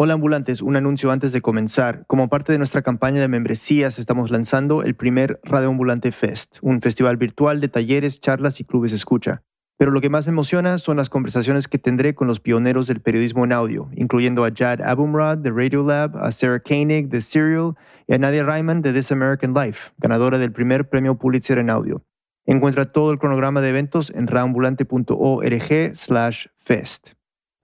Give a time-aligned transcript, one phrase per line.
[0.00, 2.04] Hola ambulantes, un anuncio antes de comenzar.
[2.06, 6.80] Como parte de nuestra campaña de membresías, estamos lanzando el primer Radio Ambulante Fest, un
[6.80, 9.42] festival virtual de talleres, charlas y clubes escucha.
[9.76, 13.00] Pero lo que más me emociona son las conversaciones que tendré con los pioneros del
[13.00, 17.74] periodismo en audio, incluyendo a Jad Abumrad de Radiolab, a Sarah Koenig de Serial
[18.06, 22.04] y a Nadia Ryman de This American Life, ganadora del primer premio Pulitzer en audio.
[22.46, 27.17] Encuentra todo el cronograma de eventos en radioambulante.org/fest.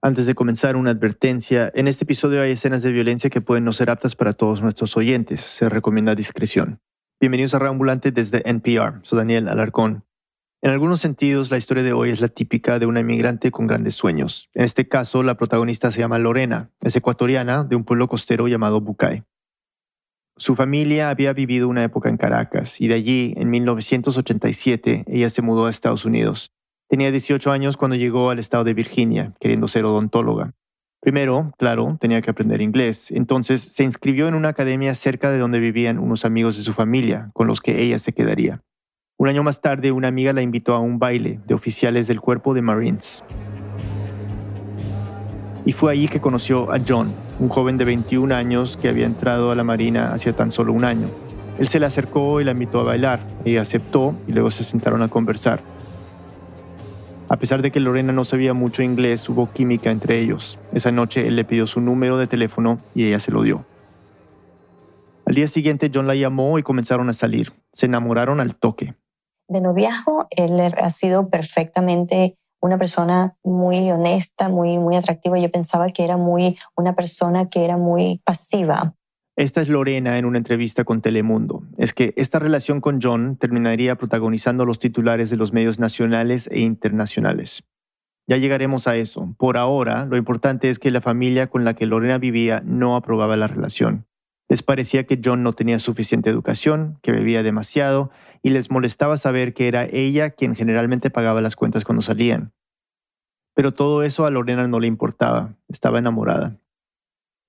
[0.05, 1.71] Antes de comenzar, una advertencia.
[1.73, 4.95] En este episodio hay escenas de violencia que pueden no ser aptas para todos nuestros
[4.97, 5.41] oyentes.
[5.41, 6.79] Se recomienda discreción.
[7.19, 8.99] Bienvenidos a Reambulante desde NPR.
[9.01, 10.05] Soy Daniel Alarcón.
[10.61, 13.95] En algunos sentidos, la historia de hoy es la típica de una inmigrante con grandes
[13.95, 14.51] sueños.
[14.53, 16.69] En este caso, la protagonista se llama Lorena.
[16.81, 19.23] Es ecuatoriana de un pueblo costero llamado Bucay.
[20.37, 25.41] Su familia había vivido una época en Caracas y de allí, en 1987, ella se
[25.41, 26.51] mudó a Estados Unidos.
[26.87, 30.53] Tenía 18 años cuando llegó al estado de Virginia, queriendo ser odontóloga.
[31.01, 35.59] Primero, claro, tenía que aprender inglés, entonces se inscribió en una academia cerca de donde
[35.59, 38.61] vivían unos amigos de su familia, con los que ella se quedaría.
[39.17, 42.53] Un año más tarde, una amiga la invitó a un baile de oficiales del cuerpo
[42.53, 43.23] de Marines.
[45.65, 49.51] Y fue allí que conoció a John, un joven de 21 años que había entrado
[49.51, 51.09] a la Marina hacía tan solo un año.
[51.57, 53.19] Él se le acercó y la invitó a bailar.
[53.45, 55.63] Ella aceptó y luego se sentaron a conversar.
[57.35, 60.57] A pesar de que Lorena no sabía mucho inglés, hubo química entre ellos.
[60.71, 63.65] Esa noche él le pidió su número de teléfono y ella se lo dio.
[65.25, 67.51] Al día siguiente John la llamó y comenzaron a salir.
[67.73, 68.95] Se enamoraron al toque.
[69.49, 75.37] De noviazgo, él ha sido perfectamente una persona muy honesta, muy, muy atractiva.
[75.37, 78.95] Yo pensaba que era muy una persona que era muy pasiva.
[79.37, 81.63] Esta es Lorena en una entrevista con Telemundo.
[81.77, 86.61] Es que esta relación con John terminaría protagonizando los titulares de los medios nacionales e
[86.61, 87.65] internacionales.
[88.27, 89.35] Ya llegaremos a eso.
[89.37, 93.35] Por ahora, lo importante es que la familia con la que Lorena vivía no aprobaba
[93.35, 94.07] la relación.
[94.47, 99.53] Les parecía que John no tenía suficiente educación, que bebía demasiado, y les molestaba saber
[99.53, 102.53] que era ella quien generalmente pagaba las cuentas cuando salían.
[103.53, 106.57] Pero todo eso a Lorena no le importaba, estaba enamorada.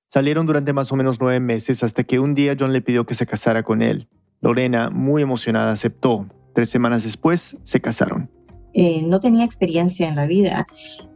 [0.08, 3.14] Salieron durante más o menos nueve meses hasta que un día John le pidió que
[3.14, 4.08] se casara con él.
[4.40, 6.26] Lorena, muy emocionada, aceptó.
[6.54, 8.30] Tres semanas después, se casaron.
[8.72, 10.66] Eh, no tenía experiencia en la vida.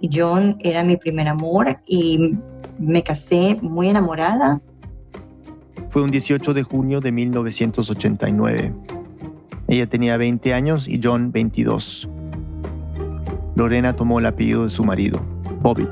[0.02, 2.34] John era mi primer amor y
[2.78, 4.60] me casé muy enamorada.
[5.88, 8.74] Fue un 18 de junio de 1989.
[9.68, 12.08] Ella tenía 20 años y John 22.
[13.54, 15.20] Lorena tomó el apellido de su marido,
[15.60, 15.90] Bobbitt.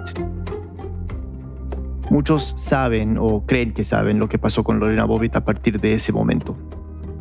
[2.11, 5.93] Muchos saben o creen que saben lo que pasó con Lorena Bobbitt a partir de
[5.93, 6.57] ese momento.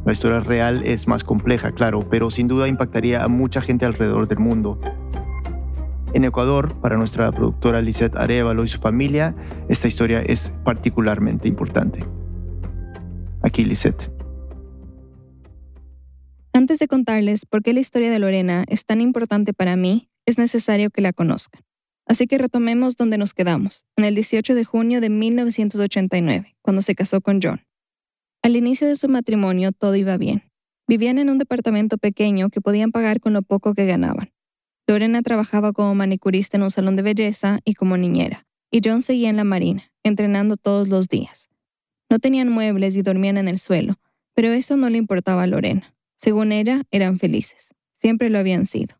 [0.05, 4.29] La historia real es más compleja, claro, pero sin duda impactaría a mucha gente alrededor
[4.29, 4.79] del mundo.
[6.13, 9.35] En Ecuador, para nuestra productora Lisette Arevalo y su familia,
[9.67, 12.05] esta historia es particularmente importante.
[13.41, 14.09] Aquí Lisette.
[16.53, 20.37] Antes de contarles por qué la historia de Lorena es tan importante para mí, es
[20.37, 21.66] necesario que la conozcan.
[22.07, 26.95] Así que retomemos donde nos quedamos, en el 18 de junio de 1989, cuando se
[26.95, 27.61] casó con John.
[28.41, 30.43] Al inicio de su matrimonio todo iba bien.
[30.87, 34.31] Vivían en un departamento pequeño que podían pagar con lo poco que ganaban.
[34.87, 39.29] Lorena trabajaba como manicurista en un salón de belleza y como niñera, y John seguía
[39.29, 41.49] en la marina, entrenando todos los días.
[42.09, 43.95] No tenían muebles y dormían en el suelo,
[44.33, 45.93] pero eso no le importaba a Lorena.
[46.15, 47.73] Según ella, eran felices.
[47.99, 48.95] Siempre lo habían sido.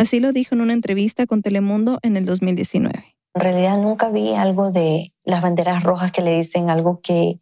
[0.00, 3.16] Así lo dijo en una entrevista con Telemundo en el 2019.
[3.34, 7.38] En realidad nunca vi algo de las banderas rojas que le dicen algo que,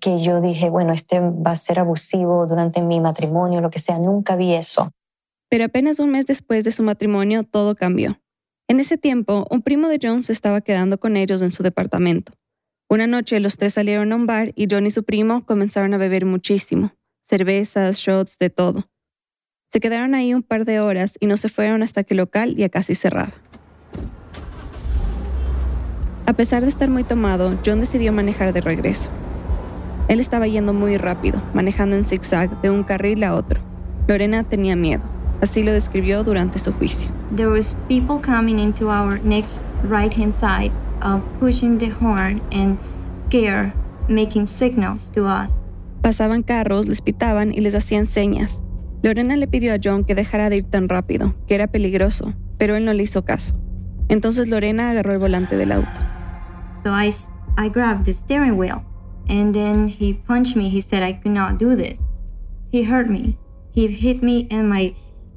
[0.00, 3.98] que yo dije, bueno, este va a ser abusivo durante mi matrimonio, lo que sea.
[3.98, 4.92] Nunca vi eso.
[5.48, 8.20] Pero apenas un mes después de su matrimonio, todo cambió.
[8.68, 12.34] En ese tiempo, un primo de John se estaba quedando con ellos en su departamento.
[12.88, 15.98] Una noche los tres salieron a un bar y John y su primo comenzaron a
[15.98, 16.94] beber muchísimo.
[17.22, 18.88] Cervezas, shots, de todo.
[19.76, 22.56] Se quedaron ahí un par de horas y no se fueron hasta que el local
[22.56, 23.34] ya casi cerraba.
[26.24, 29.10] A pesar de estar muy tomado, John decidió manejar de regreso.
[30.08, 33.60] Él estaba yendo muy rápido, manejando en zigzag de un carril a otro.
[34.08, 35.02] Lorena tenía miedo.
[35.42, 37.10] Así lo describió durante su juicio.
[37.36, 40.72] There was people coming into our next right-hand side,
[41.02, 42.78] uh, pushing the horn and
[43.14, 43.74] scare,
[44.08, 45.60] making signals to us.
[46.00, 48.62] Pasaban carros, les pitaban y les hacían señas.
[49.06, 52.74] Lorena le pidió a John que dejara de ir tan rápido, que era peligroso, pero
[52.74, 53.54] él no le hizo caso.
[54.08, 56.00] Entonces Lorena agarró el volante del auto.
[56.82, 57.12] So I,
[57.56, 58.82] I grabbed the steering wheel,
[59.28, 60.68] and then he punched me.
[60.68, 62.00] He said I could not do this.
[62.72, 63.38] He hurt me.
[63.70, 64.96] He hit me in my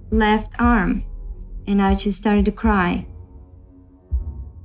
[0.09, 1.03] left arm,
[1.67, 3.05] and I just started to cry.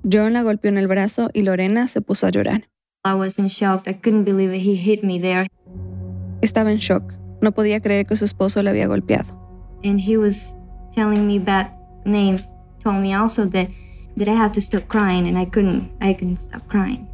[0.09, 2.71] John la golpeó en el brazo y Lorena se puso a llorar.
[3.05, 3.87] I was in shock.
[3.87, 4.63] I couldn't believe it.
[4.63, 5.47] He hit me there.
[6.41, 7.13] Estaba en shock.
[7.41, 9.27] No podía creer que su esposo la había golpeado.
[9.85, 10.57] And he was
[10.95, 11.69] telling me bad
[12.05, 12.55] names.
[12.83, 13.69] Told me also that
[14.17, 17.09] that I have to stop crying and I couldn't I couldn't stop crying.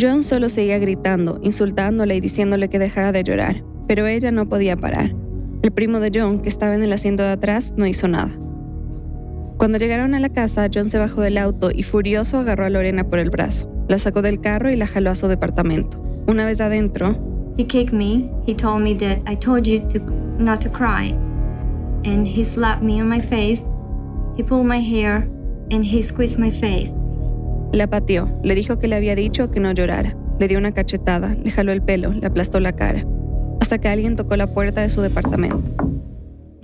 [0.00, 4.76] John solo seguía gritando, insultándole y diciéndole que dejara de llorar, pero ella no podía
[4.76, 5.14] parar.
[5.62, 8.30] El primo de John, que estaba en el asiento de atrás, no hizo nada.
[9.58, 13.04] Cuando llegaron a la casa, John se bajó del auto y furioso agarró a Lorena
[13.04, 16.00] por el brazo, la sacó del carro y la jaló a su departamento.
[16.26, 17.18] Una vez adentro,
[17.60, 18.30] He kicked me.
[18.46, 19.98] He told me that I told you to
[20.42, 21.08] not to cry.
[22.06, 23.68] And he slapped me on my face.
[24.34, 25.28] He pulled my hair
[25.70, 26.98] and he squeezed my face.
[27.70, 31.34] la pateó, le dijo que le había dicho que no llorara, le dio una cachetada,
[31.34, 33.06] le jaló el pelo, le aplastó la cara,
[33.60, 35.70] hasta que alguien tocó la puerta de su departamento.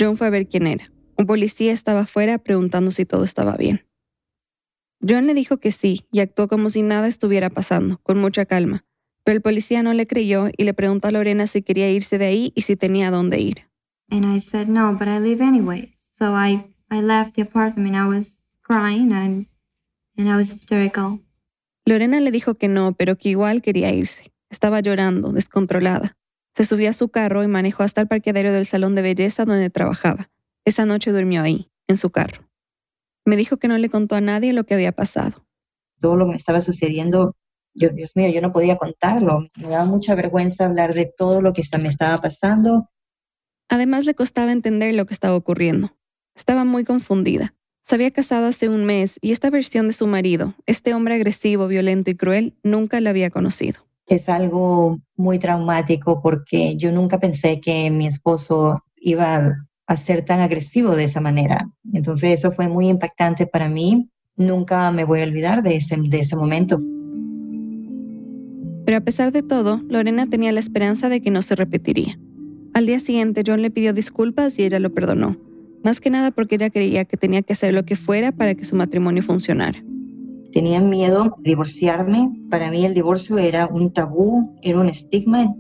[0.00, 0.90] John fue a ver quién era.
[1.18, 3.86] Un policía estaba afuera preguntando si todo estaba bien.
[5.06, 8.86] John le dijo que sí y actuó como si nada estuviera pasando, con mucha calma,
[9.26, 12.26] pero el policía no le creyó y le preguntó a Lorena si quería irse de
[12.26, 13.56] ahí y si tenía a dónde ir.
[14.08, 16.12] And I said no, but I leave anyways.
[16.16, 17.96] So I I left the apartment.
[17.96, 19.48] I was crying and
[20.16, 21.18] and I was hysterical.
[21.84, 24.32] Lorena le dijo que no, pero que igual quería irse.
[24.48, 26.16] Estaba llorando, descontrolada.
[26.54, 29.70] Se subió a su carro y manejó hasta el parqueadero del salón de belleza donde
[29.70, 30.30] trabajaba.
[30.64, 32.48] Esa noche durmió ahí, en su carro.
[33.24, 35.44] Me dijo que no le contó a nadie lo que había pasado.
[36.00, 37.34] todo lo que me estaba sucediendo,
[37.76, 39.48] yo, Dios mío, yo no podía contarlo.
[39.56, 42.90] Me daba mucha vergüenza hablar de todo lo que me estaba pasando.
[43.68, 45.96] Además le costaba entender lo que estaba ocurriendo.
[46.34, 47.54] Estaba muy confundida.
[47.82, 51.68] Se había casado hace un mes y esta versión de su marido, este hombre agresivo,
[51.68, 53.78] violento y cruel, nunca la había conocido.
[54.08, 60.40] Es algo muy traumático porque yo nunca pensé que mi esposo iba a ser tan
[60.40, 61.70] agresivo de esa manera.
[61.92, 64.10] Entonces eso fue muy impactante para mí.
[64.36, 66.80] Nunca me voy a olvidar de ese, de ese momento.
[68.86, 72.18] Pero a pesar de todo, Lorena tenía la esperanza de que no se repetiría.
[72.72, 75.36] Al día siguiente, John le pidió disculpas y ella lo perdonó,
[75.82, 78.64] más que nada porque ella creía que tenía que hacer lo que fuera para que
[78.64, 79.82] su matrimonio funcionara.
[80.52, 82.30] Tenía miedo de divorciarme.
[82.48, 85.52] Para mí el divorcio era un tabú, era un estigma.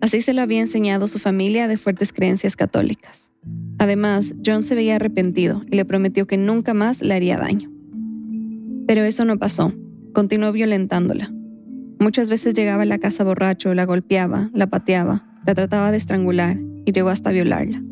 [0.00, 3.30] Así se lo había enseñado su familia de fuertes creencias católicas.
[3.78, 7.70] Además, John se veía arrepentido y le prometió que nunca más le haría daño.
[8.88, 9.72] Pero eso no pasó.
[10.12, 11.32] Continuó violentándola.
[11.98, 16.58] Muchas veces llegaba a la casa borracho, la golpeaba, la pateaba, la trataba de estrangular
[16.84, 17.82] y llegó hasta violarla.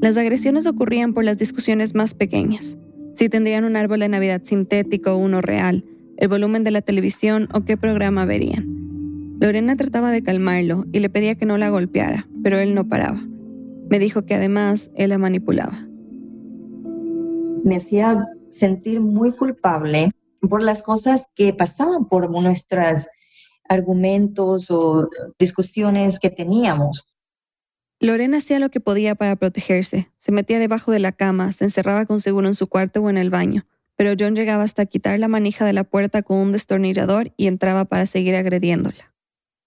[0.00, 2.78] Las agresiones ocurrían por las discusiones más pequeñas.
[3.14, 5.84] Si tendrían un árbol de Navidad sintético o uno real,
[6.16, 8.66] el volumen de la televisión o qué programa verían.
[9.40, 13.20] Lorena trataba de calmarlo y le pedía que no la golpeara, pero él no paraba.
[13.90, 15.88] Me dijo que además él la manipulaba.
[17.64, 23.08] me hacía sentir muy culpable por las cosas que pasaban por nuestros
[23.68, 25.08] argumentos o
[25.38, 27.12] discusiones que teníamos.
[28.00, 30.10] Lorena hacía lo que podía para protegerse.
[30.18, 33.18] Se metía debajo de la cama, se encerraba con seguro en su cuarto o en
[33.18, 37.32] el baño, pero John llegaba hasta quitar la manija de la puerta con un destornillador
[37.36, 39.12] y entraba para seguir agrediéndola.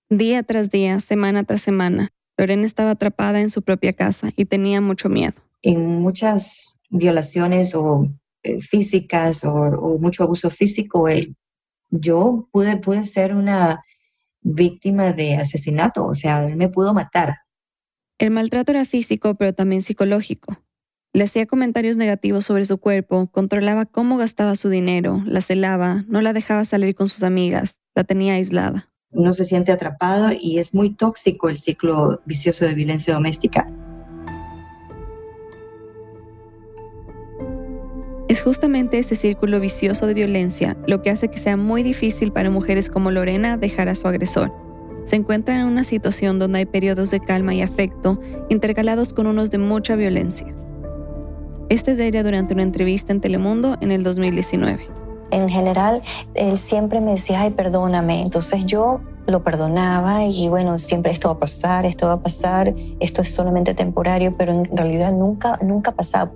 [0.10, 4.80] Día tras día, semana tras semana, Lorena estaba atrapada en su propia casa y tenía
[4.82, 5.36] mucho miedo.
[5.62, 8.08] En muchas violaciones o
[8.62, 11.34] físicas o, o mucho abuso físico, eh,
[11.90, 13.84] yo pude, pude ser una
[14.42, 17.38] víctima de asesinato, o sea, él me pudo matar.
[18.18, 20.58] El maltrato era físico, pero también psicológico.
[21.14, 26.22] Le hacía comentarios negativos sobre su cuerpo, controlaba cómo gastaba su dinero, la celaba, no
[26.22, 28.90] la dejaba salir con sus amigas, la tenía aislada.
[29.10, 33.70] Uno se siente atrapado y es muy tóxico el ciclo vicioso de violencia doméstica.
[38.32, 42.50] Es justamente ese círculo vicioso de violencia lo que hace que sea muy difícil para
[42.50, 44.54] mujeres como Lorena dejar a su agresor.
[45.04, 49.52] Se encuentran en una situación donde hay periodos de calma y afecto intercalados con unos
[49.52, 50.48] de mucha violencia.
[51.68, 54.80] Este es de ella durante una entrevista en Telemundo en el 2019.
[55.32, 56.02] En general,
[56.34, 58.22] él siempre me decía, ay, perdóname.
[58.22, 62.74] Entonces yo lo perdonaba y bueno, siempre esto va a pasar, esto va a pasar,
[63.02, 66.32] esto es solamente temporario, pero en realidad nunca, nunca pasaba.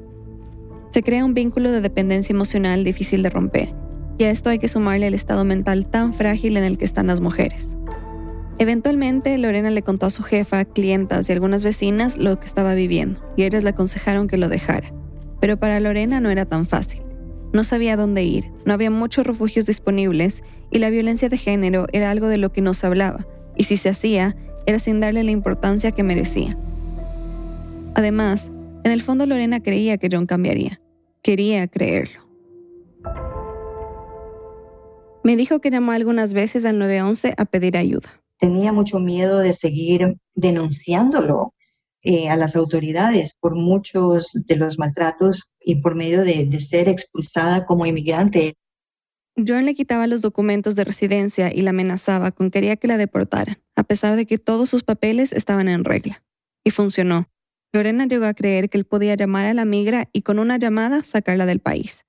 [0.96, 3.76] Se crea un vínculo de dependencia emocional difícil de romper,
[4.18, 7.08] y a esto hay que sumarle el estado mental tan frágil en el que están
[7.08, 7.78] las mujeres.
[8.60, 13.20] Eventualmente, Lorena le contó a su jefa, clientas y algunas vecinas lo que estaba viviendo,
[13.36, 14.94] y ellas le aconsejaron que lo dejara.
[15.42, 17.02] Pero para Lorena no era tan fácil.
[17.52, 22.10] No sabía dónde ir, no había muchos refugios disponibles, y la violencia de género era
[22.10, 25.32] algo de lo que no se hablaba, y si se hacía, era sin darle la
[25.32, 26.58] importancia que merecía.
[27.96, 28.50] Además,
[28.86, 30.80] en el fondo Lorena creía que John cambiaría.
[31.26, 32.20] Quería creerlo.
[35.24, 38.24] Me dijo que llamó algunas veces al 911 a pedir ayuda.
[38.38, 41.56] Tenía mucho miedo de seguir denunciándolo
[42.04, 46.90] eh, a las autoridades por muchos de los maltratos y por medio de, de ser
[46.90, 48.54] expulsada como inmigrante.
[49.36, 52.98] John le quitaba los documentos de residencia y la amenazaba con que quería que la
[52.98, 56.24] deportaran, a pesar de que todos sus papeles estaban en regla.
[56.64, 57.26] Y funcionó.
[57.76, 61.04] Lorena llegó a creer que él podía llamar a la migra y con una llamada
[61.04, 62.06] sacarla del país.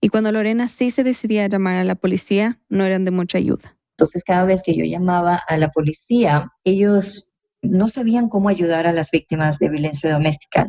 [0.00, 3.36] Y cuando Lorena sí se decidía a llamar a la policía, no eran de mucha
[3.36, 3.76] ayuda.
[3.96, 7.32] Entonces, cada vez que yo llamaba a la policía, ellos
[7.62, 10.68] no sabían cómo ayudar a las víctimas de violencia doméstica.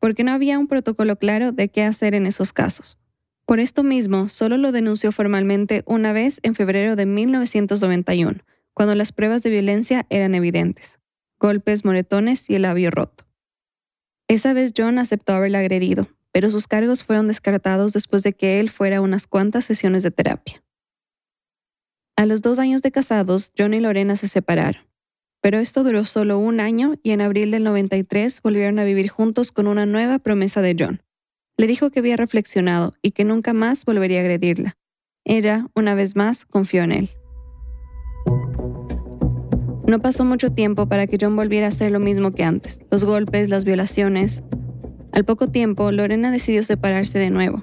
[0.00, 2.98] Porque no había un protocolo claro de qué hacer en esos casos.
[3.44, 8.40] Por esto mismo, solo lo denunció formalmente una vez en febrero de 1991,
[8.72, 10.98] cuando las pruebas de violencia eran evidentes.
[11.38, 13.25] Golpes, moretones y el labio roto.
[14.28, 18.70] Esa vez John aceptó haberla agredido, pero sus cargos fueron descartados después de que él
[18.70, 20.62] fuera a unas cuantas sesiones de terapia.
[22.16, 24.82] A los dos años de casados, John y Lorena se separaron.
[25.42, 29.52] Pero esto duró solo un año y en abril del 93 volvieron a vivir juntos
[29.52, 31.02] con una nueva promesa de John.
[31.56, 34.76] Le dijo que había reflexionado y que nunca más volvería a agredirla.
[35.24, 37.10] Ella, una vez más, confió en él.
[39.86, 43.04] No pasó mucho tiempo para que John volviera a hacer lo mismo que antes, los
[43.04, 44.42] golpes, las violaciones.
[45.12, 47.62] Al poco tiempo, Lorena decidió separarse de nuevo.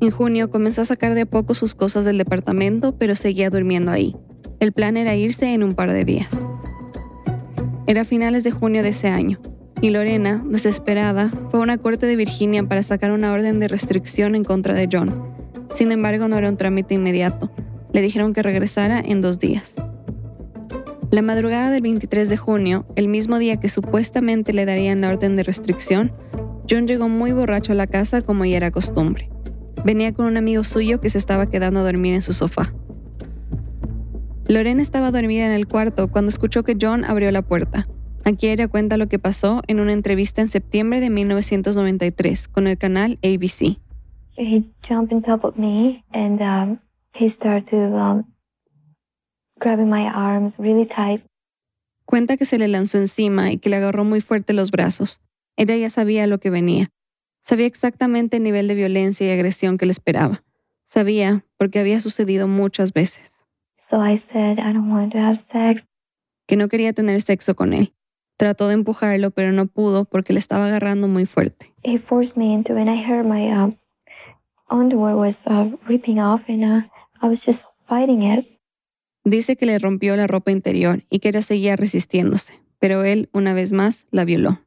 [0.00, 3.90] En junio comenzó a sacar de a poco sus cosas del departamento, pero seguía durmiendo
[3.90, 4.14] ahí.
[4.60, 6.46] El plan era irse en un par de días.
[7.88, 9.40] Era finales de junio de ese año,
[9.80, 14.34] y Lorena, desesperada, fue a una corte de Virginia para sacar una orden de restricción
[14.34, 15.34] en contra de John.
[15.74, 17.50] Sin embargo, no era un trámite inmediato.
[17.92, 19.76] Le dijeron que regresara en dos días.
[21.12, 25.36] La madrugada del 23 de junio, el mismo día que supuestamente le darían la orden
[25.36, 26.12] de restricción,
[26.68, 29.30] John llegó muy borracho a la casa como ya era costumbre.
[29.84, 32.74] Venía con un amigo suyo que se estaba quedando a dormir en su sofá.
[34.48, 37.88] Lorena estaba dormida en el cuarto cuando escuchó que John abrió la puerta.
[38.24, 42.78] Aquí ella cuenta lo que pasó en una entrevista en septiembre de 1993 con el
[42.78, 43.78] canal ABC.
[44.36, 46.78] He jumped on top of me and um,
[47.14, 48.24] he started to um,
[49.58, 51.22] grabbing my arms really tight.
[52.04, 55.20] Cuenta que se le lanzó encima y que le agarró muy fuerte los brazos.
[55.56, 56.90] Ella ya sabía lo que venía.
[57.40, 60.44] Sabía exactamente el nivel de violencia y agresión que le esperaba.
[60.84, 63.32] Sabía porque había sucedido muchas veces.
[63.76, 65.86] So I said, I don't want to have sex.
[66.46, 67.92] Que no quería tener sexo con él.
[68.36, 71.72] Trató de empujarlo, pero no pudo porque le estaba agarrando muy fuerte.
[71.82, 73.72] He forced me into it and I heard my um,
[74.70, 76.82] underwear was uh, ripping off and uh,
[77.22, 78.44] I was just fighting it.
[79.26, 83.54] Dice que le rompió la ropa interior y que ella seguía resistiéndose, pero él, una
[83.54, 84.60] vez más, la violó.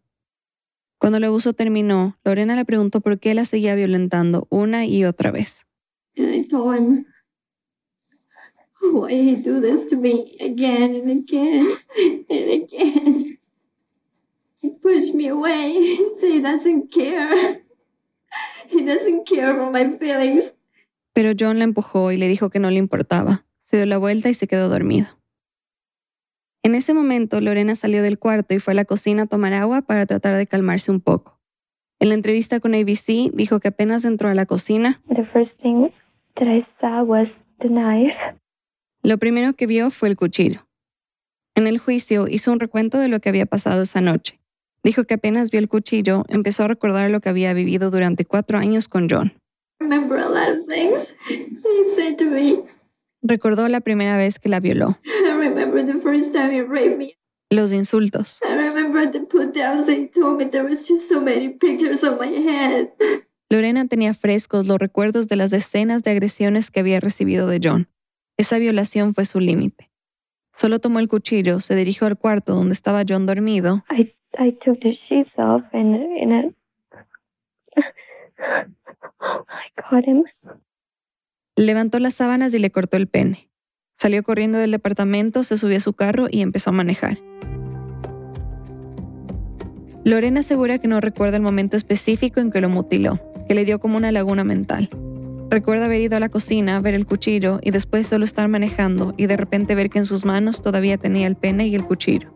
[0.98, 5.32] Cuando el abuso terminó, Lorena le preguntó por qué la seguía violentando una y otra
[5.32, 5.66] vez.
[6.18, 7.06] And I told him
[8.82, 11.78] why he do this to me again and again
[12.30, 13.40] and again.
[14.62, 17.64] He pushed me away and he doesn't care.
[18.68, 20.54] He doesn't care for my feelings.
[21.14, 23.46] Pero John la empujó y le dijo que no le importaba.
[23.70, 25.10] Se dio la vuelta y se quedó dormido.
[26.64, 29.84] En ese momento, Lorena salió del cuarto y fue a la cocina a tomar agua
[29.84, 31.40] para tratar de calmarse un poco.
[32.00, 35.90] En la entrevista con ABC, dijo que apenas entró a la cocina, The first thing
[36.34, 38.18] that I saw was the knife.
[39.04, 40.68] lo primero que vio fue el cuchillo.
[41.54, 44.40] En el juicio hizo un recuento de lo que había pasado esa noche.
[44.84, 48.58] Dijo que apenas vio el cuchillo, empezó a recordar lo que había vivido durante cuatro
[48.58, 49.34] años con John.
[49.80, 52.64] Remember a lot of things he said to me.
[53.22, 57.18] Recordó la primera vez que la violó, I remember the first time he raped me.
[57.50, 61.20] los insultos, I remember the put downs that he told me there was just so
[61.22, 62.90] many pictures on my head.
[63.50, 67.90] Lorena tenía frescos los recuerdos de las decenas de agresiones que había recibido de John.
[68.38, 69.90] Esa violación fue su límite.
[70.54, 74.80] Solo tomó el cuchillo, se dirigió al cuarto donde estaba John dormido I I took
[74.80, 76.54] the sheets off and and I,
[79.20, 80.26] I caught him.
[81.66, 83.50] Levantó las sábanas y le cortó el pene.
[83.98, 87.20] Salió corriendo del departamento, se subió a su carro y empezó a manejar.
[90.06, 93.80] Lorena asegura que no recuerda el momento específico en que lo mutiló, que le dio
[93.80, 94.90] como una laguna mental.
[95.50, 99.26] Recuerda haber ido a la cocina, ver el cuchillo y después solo estar manejando y
[99.26, 102.30] de repente ver que en sus manos todavía tenía el pene y el cuchillo.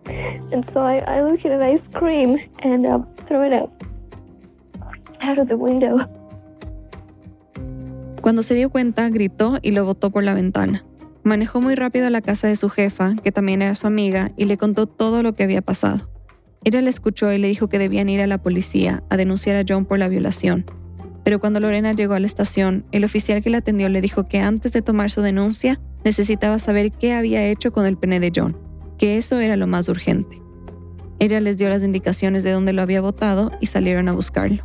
[0.51, 3.71] And so I, look at it and I scream and uh, throw it out
[5.21, 6.22] out of the window.
[8.23, 10.85] Cuando se dio cuenta, gritó y lo botó por la ventana.
[11.23, 14.45] Manejó muy rápido a la casa de su jefa, que también era su amiga, y
[14.45, 16.09] le contó todo lo que había pasado.
[16.63, 19.65] Ella le escuchó y le dijo que debían ir a la policía a denunciar a
[19.67, 20.65] John por la violación.
[21.25, 24.39] Pero cuando Lorena llegó a la estación, el oficial que la atendió le dijo que
[24.39, 28.57] antes de tomar su denuncia, necesitaba saber qué había hecho con el pene de John,
[28.97, 30.41] que eso era lo más urgente.
[31.19, 34.63] Ella les dio las indicaciones de dónde lo había botado y salieron a buscarlo.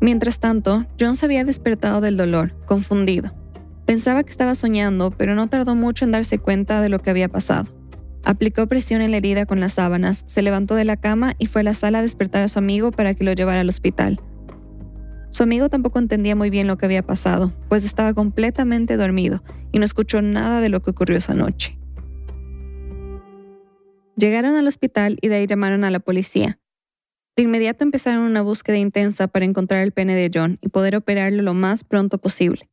[0.00, 3.32] Mientras tanto, John se había despertado del dolor, confundido.
[3.86, 7.28] Pensaba que estaba soñando, pero no tardó mucho en darse cuenta de lo que había
[7.28, 7.66] pasado.
[8.24, 11.60] Aplicó presión en la herida con las sábanas, se levantó de la cama y fue
[11.60, 14.20] a la sala a despertar a su amigo para que lo llevara al hospital.
[15.28, 19.78] Su amigo tampoco entendía muy bien lo que había pasado, pues estaba completamente dormido y
[19.78, 21.78] no escuchó nada de lo que ocurrió esa noche.
[24.16, 26.58] Llegaron al hospital y de ahí llamaron a la policía.
[27.36, 31.42] De inmediato empezaron una búsqueda intensa para encontrar el pene de John y poder operarlo
[31.42, 32.68] lo más pronto posible.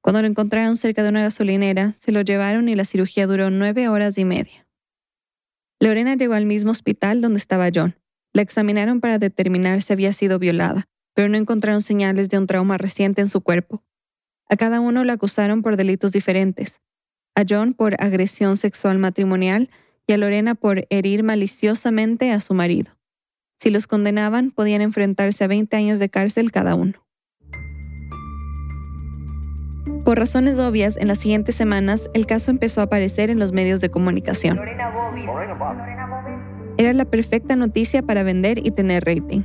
[0.00, 3.88] Cuando lo encontraron cerca de una gasolinera, se lo llevaron y la cirugía duró nueve
[3.88, 4.68] horas y media.
[5.80, 7.96] Lorena llegó al mismo hospital donde estaba John.
[8.32, 12.78] La examinaron para determinar si había sido violada, pero no encontraron señales de un trauma
[12.78, 13.82] reciente en su cuerpo.
[14.48, 16.80] A cada uno lo acusaron por delitos diferentes.
[17.34, 19.70] A John por agresión sexual matrimonial
[20.06, 22.97] y a Lorena por herir maliciosamente a su marido.
[23.58, 26.94] Si los condenaban, podían enfrentarse a 20 años de cárcel cada uno.
[30.04, 33.80] Por razones obvias, en las siguientes semanas el caso empezó a aparecer en los medios
[33.80, 34.60] de comunicación.
[36.78, 39.42] Era la perfecta noticia para vender y tener rating.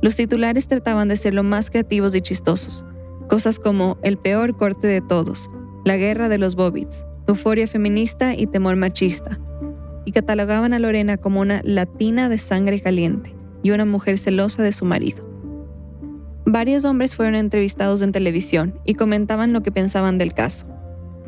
[0.00, 2.86] Los titulares trataban de ser lo más creativos y chistosos.
[3.28, 5.50] Cosas como el peor corte de todos,
[5.84, 9.38] la guerra de los Bobbits, euforia feminista y temor machista.
[10.06, 14.72] Y catalogaban a Lorena como una latina de sangre caliente y una mujer celosa de
[14.72, 15.28] su marido.
[16.44, 20.66] Varios hombres fueron entrevistados en televisión y comentaban lo que pensaban del caso.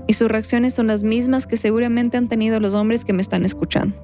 [0.06, 3.44] Y sus reacciones son las mismas que seguramente han tenido los hombres que me están
[3.44, 3.96] escuchando.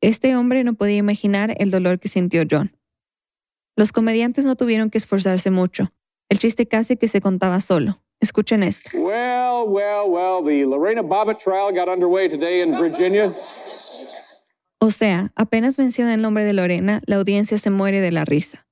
[0.00, 2.76] Este hombre no podía imaginar el dolor que sintió John.
[3.76, 5.92] Los comediantes no tuvieron que esforzarse mucho.
[6.28, 8.02] El chiste casi que se contaba solo.
[8.20, 8.90] Escuchen esto.
[8.94, 13.34] Well, well, well, the Lorena Bobbitt trial got underway today in Virginia.
[14.78, 18.66] O sea, apenas menciona el nombre de Lorena, la audiencia se muere de la risa.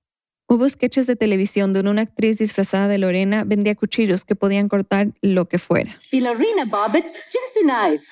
[0.50, 5.08] Hubo sketches de televisión donde una actriz disfrazada de Lorena vendía cuchillos que podían cortar
[5.20, 5.98] lo que fuera.
[6.11, 8.02] The Lorena Bobbitt, just a knife.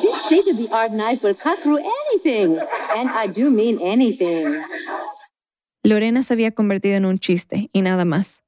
[0.00, 2.58] This state-of-the-art knife will cut through anything.
[2.96, 4.62] And I do mean anything.
[5.84, 8.42] Lorena se había convertido en un chiste y nada más.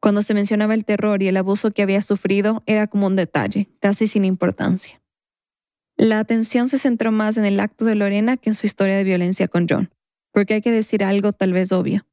[0.00, 3.68] Cuando se mencionaba el terror y el abuso que había sufrido, era como un detalle,
[3.80, 5.00] casi sin importancia.
[5.96, 9.04] La atención se centró más en el acto de Lorena que en su historia de
[9.04, 9.90] violencia con John
[10.36, 12.06] porque hay que decir algo tal vez obvio.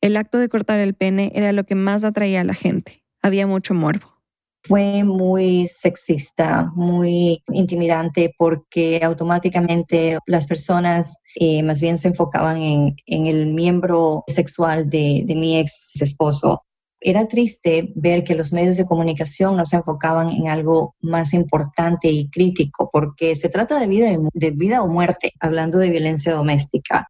[0.00, 3.04] El acto de cortar el pene era lo que más atraía a la gente.
[3.22, 4.18] Había mucho morbo.
[4.64, 12.96] Fue muy sexista, muy intimidante porque automáticamente las personas eh, más bien se enfocaban en,
[13.06, 16.64] el miembro sexual de, mi ex esposo.
[17.00, 22.10] Era triste ver que los medios de comunicación no se enfocaban en algo más importante
[22.10, 27.08] y crítico, porque se trata de vida, de vida o muerte, hablando de violencia doméstica.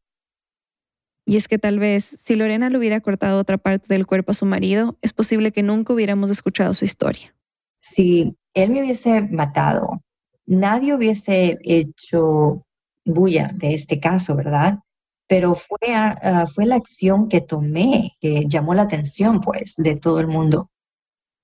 [1.24, 4.34] Y es que tal vez si Lorena le hubiera cortado otra parte del cuerpo a
[4.34, 7.34] su marido, es posible que nunca hubiéramos escuchado su historia.
[7.80, 10.02] Si él me hubiese matado,
[10.46, 12.64] nadie hubiese hecho
[13.04, 14.78] bulla de este caso, ¿verdad?
[15.28, 15.94] Pero fue,
[16.54, 20.70] fue la acción que tomé que llamó la atención, pues, de todo el mundo.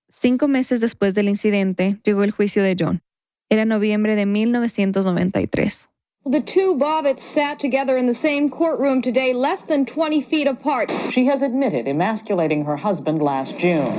[0.08, 3.02] Cinco meses después del incidente, llegó el juicio de John.
[3.50, 5.90] Era noviembre de 1993.
[6.26, 10.90] The two Bobbitts sat together in the same courtroom today, less than 20 feet apart.
[11.10, 13.92] She has admitted emasculating her husband last June.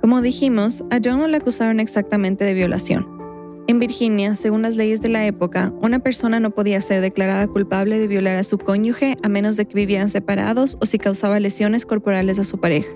[0.00, 3.06] Como dijimos, a John no le acusaron exactamente de violación.
[3.66, 7.98] En Virginia, según las leyes de la época, una persona no podía ser declarada culpable
[7.98, 11.86] de violar a su cónyuge a menos de que vivieran separados o si causaba lesiones
[11.86, 12.90] corporales a su pareja.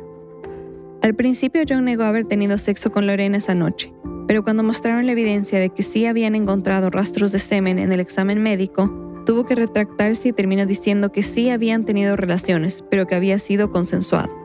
[1.00, 3.94] Al principio, John negó haber tenido sexo con Lorena esa noche,
[4.26, 8.00] pero cuando mostraron la evidencia de que sí habían encontrado rastros de semen en el
[8.00, 8.92] examen médico,
[9.24, 13.70] tuvo que retractarse y terminó diciendo que sí habían tenido relaciones, pero que había sido
[13.70, 14.36] consensuado.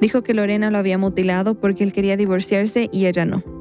[0.00, 3.59] Dijo que Lorena lo había mutilado porque él quería divorciarse y ella no.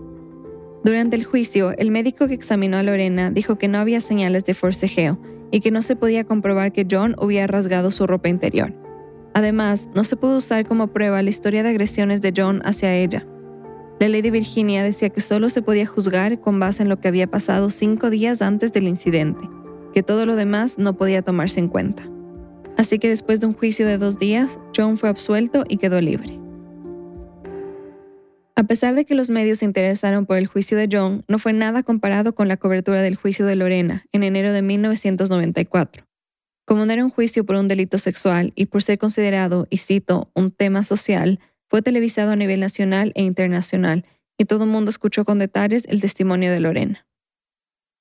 [0.84, 4.54] Durante el juicio, el médico que examinó a Lorena dijo que no había señales de
[4.54, 5.20] forcejeo
[5.52, 8.74] y que no se podía comprobar que John hubiera rasgado su ropa interior.
[9.34, 13.26] Además, no se pudo usar como prueba la historia de agresiones de John hacia ella,
[14.00, 17.10] la ley de Virginia decía que solo se podía juzgar con base en lo que
[17.10, 19.50] había pasado cinco días antes del incidente,
[19.94, 22.10] que todo lo demás no podía tomarse en cuenta.
[22.78, 26.40] Así que después de un juicio de dos días, John fue absuelto y quedó libre.
[28.60, 31.54] A pesar de que los medios se interesaron por el juicio de John, no fue
[31.54, 36.04] nada comparado con la cobertura del juicio de Lorena en enero de 1994.
[36.66, 40.30] Como no era un juicio por un delito sexual y por ser considerado, y cito,
[40.36, 44.04] un tema social, fue televisado a nivel nacional e internacional
[44.38, 47.08] y todo el mundo escuchó con detalles el testimonio de Lorena.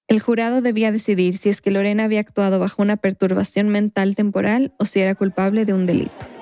[0.09, 4.75] El jurado debía decidir si es que Lorena había actuado bajo una perturbación mental temporal
[4.81, 6.38] o si era culpable de un delito.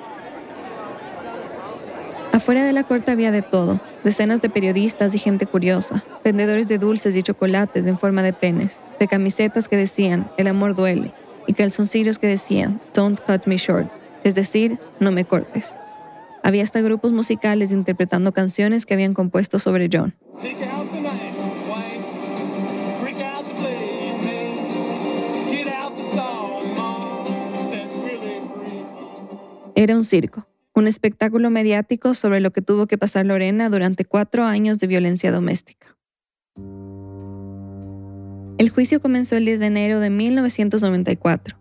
[2.37, 6.77] Afuera de la corte había de todo, decenas de periodistas y gente curiosa, vendedores de
[6.77, 11.15] dulces y chocolates en forma de penes, de camisetas que decían El amor duele
[11.47, 13.91] y calzoncillos que decían Don't cut me short,
[14.23, 15.79] es decir, no me cortes.
[16.43, 20.15] Había hasta grupos musicales interpretando canciones que habían compuesto sobre John.
[29.75, 30.47] Era un circo,
[30.77, 35.33] un espectáculo mediático sobre lo que tuvo que pasar Lorena durante cuatro años de violencia
[35.33, 35.97] doméstica.
[38.59, 41.57] El juicio comenzó el 10 de enero de 1994.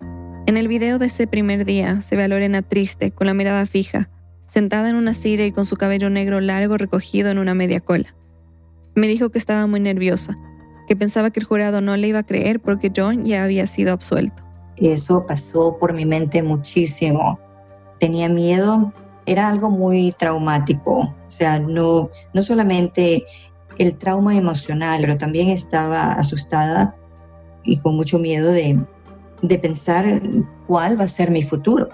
[0.48, 3.66] En el video de ese primer día se ve a Lorena triste, con la mirada
[3.66, 4.10] fija,
[4.48, 8.14] sentada en una silla y con su cabello negro largo recogido en una media cola.
[8.96, 10.38] Me dijo que estaba muy nerviosa,
[10.90, 13.94] que pensaba que el jurado no le iba a creer porque John ya había sido
[13.94, 14.44] absuelto.
[14.76, 17.40] Eso pasó por mi mente muchísimo.
[18.00, 18.94] Tenía miedo
[19.26, 21.00] era algo muy traumático.
[21.00, 23.26] O sea, no, no solamente
[23.78, 26.96] el trauma emocional, pero también estaba asustada
[27.64, 28.80] y con mucho miedo de,
[29.42, 30.22] de pensar
[30.68, 31.90] cuál va a ser mi futuro.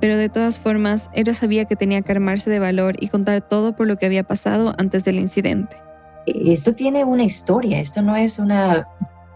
[0.00, 3.76] Pero de todas formas, ella sabía que tenía que armarse de valor y contar todo
[3.76, 5.76] por lo que había pasado antes del incidente.
[6.26, 8.88] Esto tiene una historia, esto no es una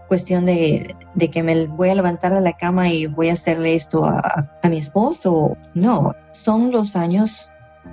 [0.07, 0.95] cuestión de,
[1.33, 4.79] que me voy a levantar de la cama y voy a hacerle esto a, mi
[4.79, 5.57] esposo.
[5.75, 7.49] No, son los años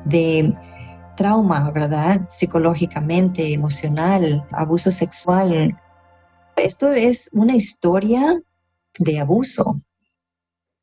[0.05, 0.53] de
[1.15, 2.21] trauma, ¿verdad?
[2.29, 5.77] Psicológicamente, emocional, abuso sexual.
[6.55, 8.41] Esto es una historia
[8.99, 9.81] de abuso.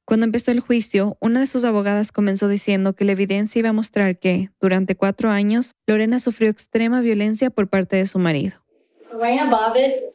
[0.04, 3.72] Cuando empezó el juicio, una de sus abogadas comenzó diciendo que la evidencia iba a
[3.72, 8.60] mostrar que, durante cuatro años, Lorena sufrió extrema violencia por parte de su marido.
[9.12, 10.10] Lorena Bobbitt,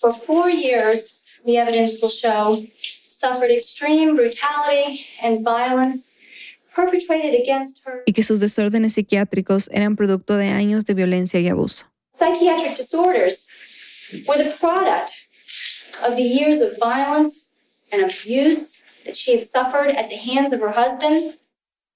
[0.00, 6.12] For four years, the evidence will show, suffered extreme brutality and violence
[6.72, 8.04] perpetrated against her.
[8.06, 11.86] Y que sus desórdenes psiquiátricos eran producto de años de violencia y abuso.
[12.16, 13.48] Psychiatric disorders
[14.26, 15.12] were the product
[16.06, 17.50] of the years of violence
[17.90, 21.34] and abuse that she had suffered at the hands of her husband.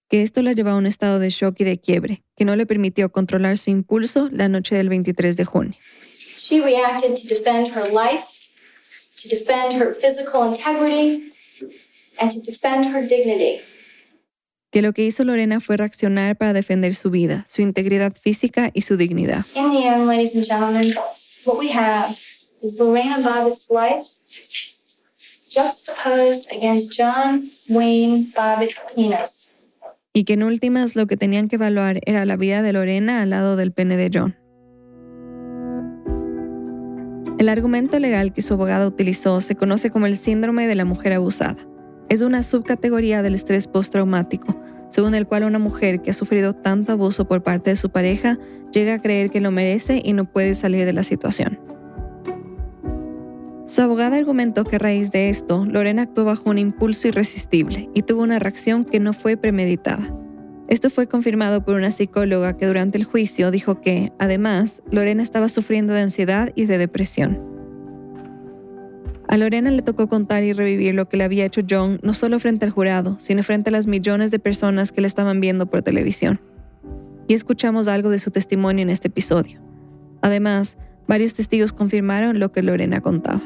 [0.08, 2.66] que esto la llevó a un estado de shock y de quiebre, que no le
[2.66, 5.78] permitió controlar su impulso la noche del 23 de junio.
[6.44, 8.40] She reacted to defend her life,
[9.18, 11.30] to defend her physical integrity,
[12.20, 13.60] and to defend her dignity.
[14.72, 18.80] Que lo que hizo Lorena fue reaccionar para defender su vida, su integridad física y
[18.80, 19.46] su dignidad.
[19.54, 20.92] In the end, ladies and gentlemen,
[21.44, 22.18] what we have
[22.60, 24.18] is Lorena Bobbitt's life
[25.48, 29.48] juxtaposed against John Wayne Bobbitt's penis.
[30.12, 33.30] Y que en últimas lo que tenían que evaluar era la vida de Lorena al
[33.30, 34.41] lado del pene de John.
[37.42, 41.12] El argumento legal que su abogado utilizó se conoce como el síndrome de la mujer
[41.12, 41.56] abusada.
[42.08, 44.54] Es una subcategoría del estrés postraumático,
[44.90, 48.38] según el cual una mujer que ha sufrido tanto abuso por parte de su pareja
[48.72, 51.58] llega a creer que lo merece y no puede salir de la situación.
[53.66, 58.02] Su abogada argumentó que a raíz de esto, Lorena actuó bajo un impulso irresistible y
[58.02, 60.14] tuvo una reacción que no fue premeditada.
[60.72, 65.50] Esto fue confirmado por una psicóloga que durante el juicio dijo que, además, Lorena estaba
[65.50, 67.38] sufriendo de ansiedad y de depresión.
[69.28, 72.38] A Lorena le tocó contar y revivir lo que le había hecho John no solo
[72.38, 75.82] frente al jurado, sino frente a las millones de personas que le estaban viendo por
[75.82, 76.40] televisión.
[77.28, 79.60] Y escuchamos algo de su testimonio en este episodio.
[80.22, 83.42] Además, varios testigos confirmaron lo que Lorena contaba.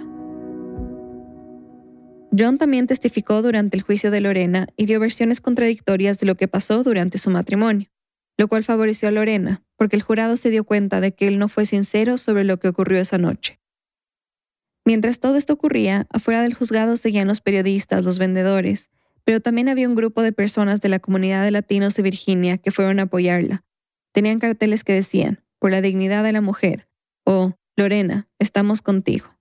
[2.38, 6.48] John también testificó durante el juicio de Lorena y dio versiones contradictorias de lo que
[6.48, 7.88] pasó durante su matrimonio,
[8.36, 11.48] lo cual favoreció a Lorena, porque el jurado se dio cuenta de que él no
[11.48, 13.60] fue sincero sobre lo que ocurrió esa noche.
[14.84, 18.90] Mientras todo esto ocurría, afuera del juzgado seguían los periodistas, los vendedores,
[19.24, 22.70] pero también había un grupo de personas de la comunidad de latinos de Virginia que
[22.70, 23.64] fueron a apoyarla.
[24.12, 26.88] Tenían carteles que decían, por la dignidad de la mujer,
[27.24, 29.35] o, Lorena, estamos contigo.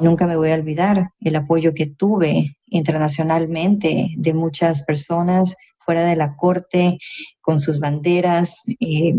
[0.00, 6.16] Nunca me voy a olvidar el apoyo que tuve internacionalmente de muchas personas fuera de
[6.16, 6.98] la corte
[7.40, 9.14] con sus banderas, eh,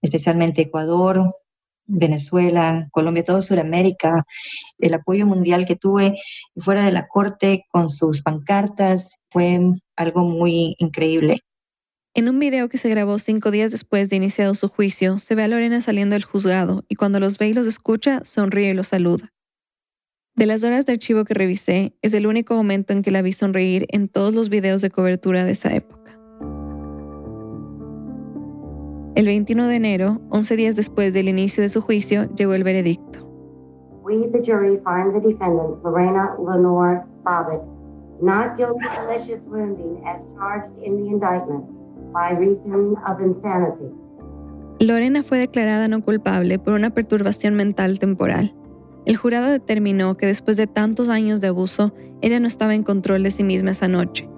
[0.00, 1.26] especialmente Ecuador,
[1.86, 4.24] Venezuela, Colombia, todo Sudamérica,
[4.78, 6.14] el apoyo mundial que tuve
[6.56, 9.58] fuera de la corte con sus pancartas fue
[9.96, 11.40] algo muy increíble.
[12.14, 15.44] En un video que se grabó cinco días después de iniciado su juicio, se ve
[15.44, 18.88] a Lorena saliendo del juzgado y cuando los ve y los escucha, sonríe y los
[18.88, 19.32] saluda.
[20.36, 23.32] De las horas de archivo que revisé, es el único momento en que la vi
[23.32, 26.18] sonreír en todos los videos de cobertura de esa época.
[29.14, 33.26] El 21 de enero, 11 días después del inicio de su juicio, llegó el veredicto.
[34.02, 37.62] We, the jury, find the defendant, Lorena Lenore Bobbitt,
[38.20, 41.64] not guilty of malicious wounding as charged in the indictment
[44.80, 48.54] Lorena fue declarada no culpable por una perturbación mental temporal.
[49.04, 53.22] El jurado determinó que después de tantos años de abuso, ella no estaba en control
[53.22, 54.28] de sí misma esa noche.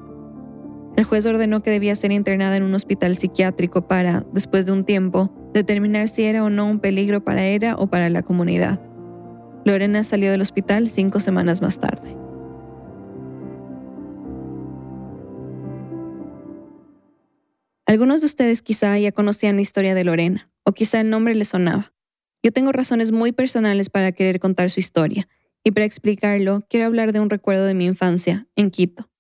[0.97, 4.85] El juez ordenó que debía ser internada en un hospital psiquiátrico para, después de un
[4.85, 8.81] tiempo, determinar si era o no un peligro para ella o para la comunidad.
[9.65, 12.17] Lorena salió del hospital cinco semanas más tarde.
[17.87, 21.44] Algunos de ustedes quizá ya conocían la historia de Lorena, o quizá el nombre le
[21.44, 21.92] sonaba.
[22.42, 25.29] Yo tengo razones muy personales para querer contar su historia,
[25.62, 29.11] y para explicarlo quiero hablar de un recuerdo de mi infancia, en Quito.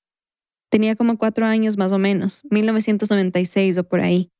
[0.70, 4.30] Tenía como cuatro años más o menos, 1996 o por ahí.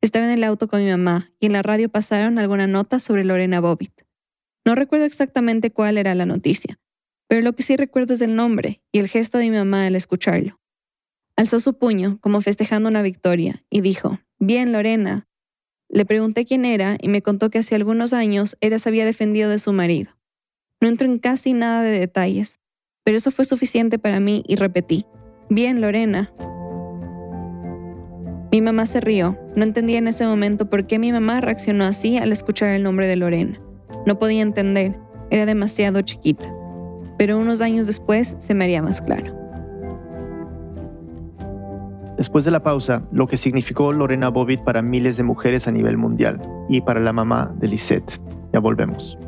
[0.00, 3.24] Estaba en el auto con mi mamá y en la radio pasaron alguna nota sobre
[3.24, 4.02] Lorena Bobbitt.
[4.64, 6.78] No recuerdo exactamente cuál era la noticia,
[7.28, 9.96] pero lo que sí recuerdo es el nombre y el gesto de mi mamá al
[9.96, 10.60] escucharlo.
[11.36, 15.26] Alzó su puño, como festejando una victoria, y dijo, Bien, Lorena.
[15.88, 19.50] Le pregunté quién era y me contó que hace algunos años ella se había defendido
[19.50, 20.12] de su marido.
[20.80, 22.60] No entro en casi nada de detalles,
[23.04, 25.06] pero eso fue suficiente para mí y repetí,
[25.50, 26.32] Bien, Lorena.
[28.50, 29.38] Mi mamá se rió.
[29.56, 33.08] No entendía en ese momento por qué mi mamá reaccionó así al escuchar el nombre
[33.08, 33.60] de Lorena.
[34.06, 34.98] No podía entender,
[35.30, 36.54] era demasiado chiquita.
[37.18, 39.43] Pero unos años después se me haría más claro.
[42.16, 45.96] Después de la pausa, lo que significó Lorena Bobbitt para miles de mujeres a nivel
[45.96, 48.20] mundial y para la mamá de Lisette.
[48.52, 49.18] Ya volvemos.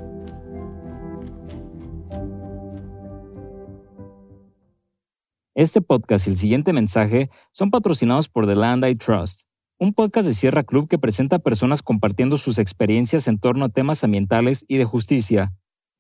[5.57, 9.47] Este podcast y el siguiente mensaje son patrocinados por The Land I Trust,
[9.79, 13.69] un podcast de Sierra Club que presenta a personas compartiendo sus experiencias en torno a
[13.71, 15.55] temas ambientales y de justicia.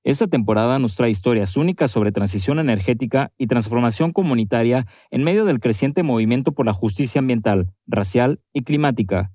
[0.06, 5.58] Esta temporada nos trae historias únicas sobre transición energética y transformación comunitaria en medio del
[5.58, 9.32] creciente movimiento por la justicia ambiental, racial y climática.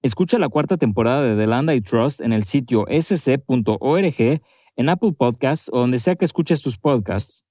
[0.00, 4.40] Escucha la cuarta temporada de The Land I Trust en el sitio sc.org,
[4.76, 7.44] en Apple Podcasts o donde sea que escuches tus podcasts.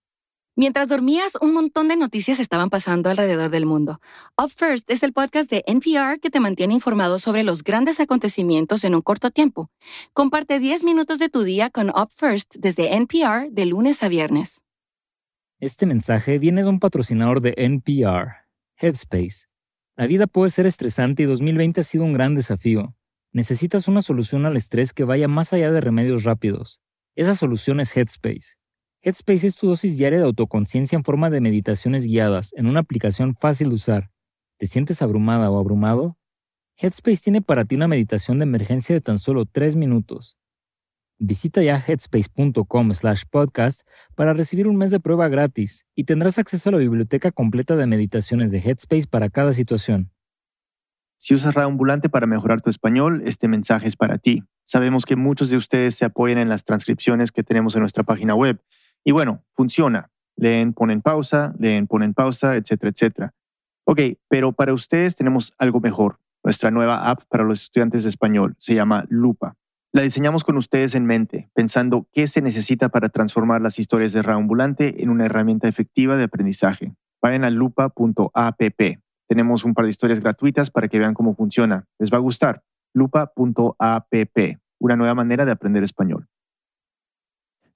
[0.61, 3.99] Mientras dormías, un montón de noticias estaban pasando alrededor del mundo.
[4.39, 8.83] Up First es el podcast de NPR que te mantiene informado sobre los grandes acontecimientos
[8.83, 9.71] en un corto tiempo.
[10.13, 14.61] Comparte 10 minutos de tu día con Up First desde NPR de lunes a viernes.
[15.59, 18.45] Este mensaje viene de un patrocinador de NPR,
[18.77, 19.47] Headspace.
[19.95, 22.93] La vida puede ser estresante y 2020 ha sido un gran desafío.
[23.31, 26.83] Necesitas una solución al estrés que vaya más allá de remedios rápidos.
[27.15, 28.60] Esa solución es Headspace.
[29.03, 33.33] Headspace es tu dosis diaria de autoconciencia en forma de meditaciones guiadas en una aplicación
[33.33, 34.11] fácil de usar.
[34.59, 36.19] ¿Te sientes abrumada o abrumado?
[36.77, 40.37] Headspace tiene para ti una meditación de emergencia de tan solo 3 minutos.
[41.17, 43.81] Visita ya headspace.com slash podcast
[44.13, 47.87] para recibir un mes de prueba gratis y tendrás acceso a la biblioteca completa de
[47.87, 50.11] meditaciones de Headspace para cada situación.
[51.17, 54.43] Si usas Ambulante para mejorar tu español, este mensaje es para ti.
[54.63, 58.35] Sabemos que muchos de ustedes se apoyan en las transcripciones que tenemos en nuestra página
[58.35, 58.61] web
[59.03, 60.09] y bueno, funciona.
[60.35, 63.33] Leen, ponen pausa, leen, ponen pausa, etcétera, etcétera.
[63.85, 66.19] Ok, pero para ustedes tenemos algo mejor.
[66.43, 69.55] Nuestra nueva app para los estudiantes de español se llama Lupa.
[69.93, 74.21] La diseñamos con ustedes en mente, pensando qué se necesita para transformar las historias de
[74.21, 76.95] Raambulante en una herramienta efectiva de aprendizaje.
[77.21, 78.61] Vayan a lupa.app.
[79.27, 81.85] Tenemos un par de historias gratuitas para que vean cómo funciona.
[81.99, 82.63] Les va a gustar.
[82.93, 84.37] lupa.app,
[84.79, 86.30] una nueva manera de aprender español.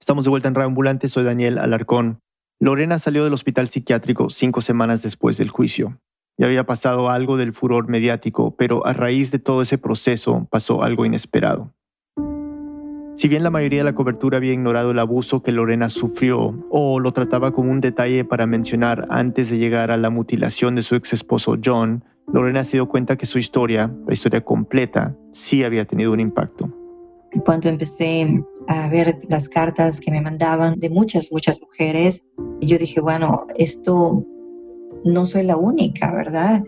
[0.06, 0.72] Estamos de vuelta en Radio
[1.08, 2.20] soy Daniel Alarcón.
[2.60, 5.98] Lorena salió del hospital psiquiátrico cinco semanas después del juicio.
[6.38, 10.84] Ya había pasado algo del furor mediático, pero a raíz de todo ese proceso pasó
[10.84, 11.74] algo inesperado.
[13.16, 17.00] Si bien la mayoría de la cobertura había ignorado el abuso que Lorena sufrió o
[17.00, 20.94] lo trataba como un detalle para mencionar antes de llegar a la mutilación de su
[20.94, 25.84] ex esposo John, Lorena se dio cuenta que su historia, la historia completa, sí había
[25.84, 26.72] tenido un impacto.
[27.44, 32.24] Cuando empecé a ver las cartas que me mandaban de muchas, muchas mujeres,
[32.60, 34.24] yo dije, bueno, esto
[35.04, 36.64] no soy la única, ¿verdad?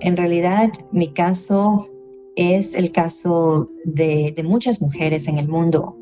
[0.00, 1.86] En realidad, mi caso
[2.36, 5.96] es el caso de, de muchas mujeres en el mundo.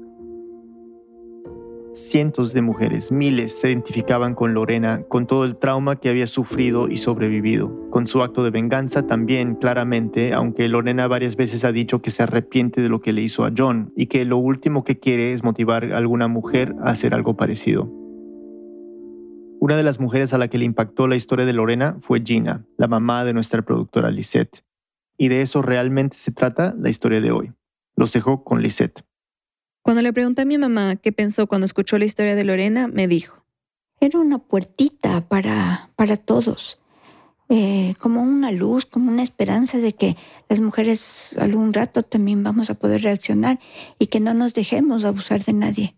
[1.92, 6.86] Cientos de mujeres, miles, se identificaban con Lorena, con todo el trauma que había sufrido
[6.88, 12.00] y sobrevivido, con su acto de venganza también claramente, aunque Lorena varias veces ha dicho
[12.00, 15.00] que se arrepiente de lo que le hizo a John y que lo último que
[15.00, 17.90] quiere es motivar a alguna mujer a hacer algo parecido.
[19.58, 22.64] Una de las mujeres a la que le impactó la historia de Lorena fue Gina,
[22.78, 24.64] la mamá de nuestra productora Lisette.
[25.18, 27.52] Y de eso realmente se trata la historia de hoy.
[27.96, 29.04] Los dejo con Lisette.
[29.82, 33.08] Cuando le pregunté a mi mamá qué pensó cuando escuchó la historia de Lorena, me
[33.08, 33.44] dijo.
[34.00, 36.78] Era una puertita para, para todos,
[37.48, 40.16] eh, como una luz, como una esperanza de que
[40.48, 43.58] las mujeres algún rato también vamos a poder reaccionar
[43.98, 45.96] y que no nos dejemos abusar de nadie.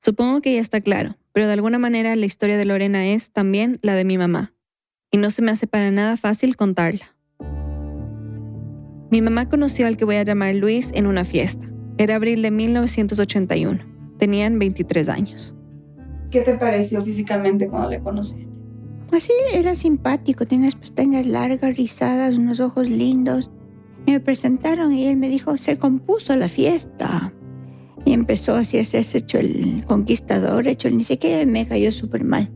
[0.00, 3.78] Supongo que ya está claro, pero de alguna manera la historia de Lorena es también
[3.82, 4.54] la de mi mamá,
[5.10, 7.16] y no se me hace para nada fácil contarla.
[9.10, 11.71] Mi mamá conoció al que voy a llamar Luis en una fiesta.
[12.02, 13.78] Era abril de 1981.
[14.18, 15.54] Tenían 23 años.
[16.32, 18.52] ¿Qué te pareció físicamente cuando le conociste?
[19.12, 23.52] Así era simpático, tenía las pestañas largas, rizadas, unos ojos lindos.
[24.04, 27.32] me presentaron y él me dijo, se compuso la fiesta.
[28.04, 31.92] Y empezó así a hacerse hecho el conquistador, hecho el ni sé qué, me cayó
[31.92, 32.50] súper mal.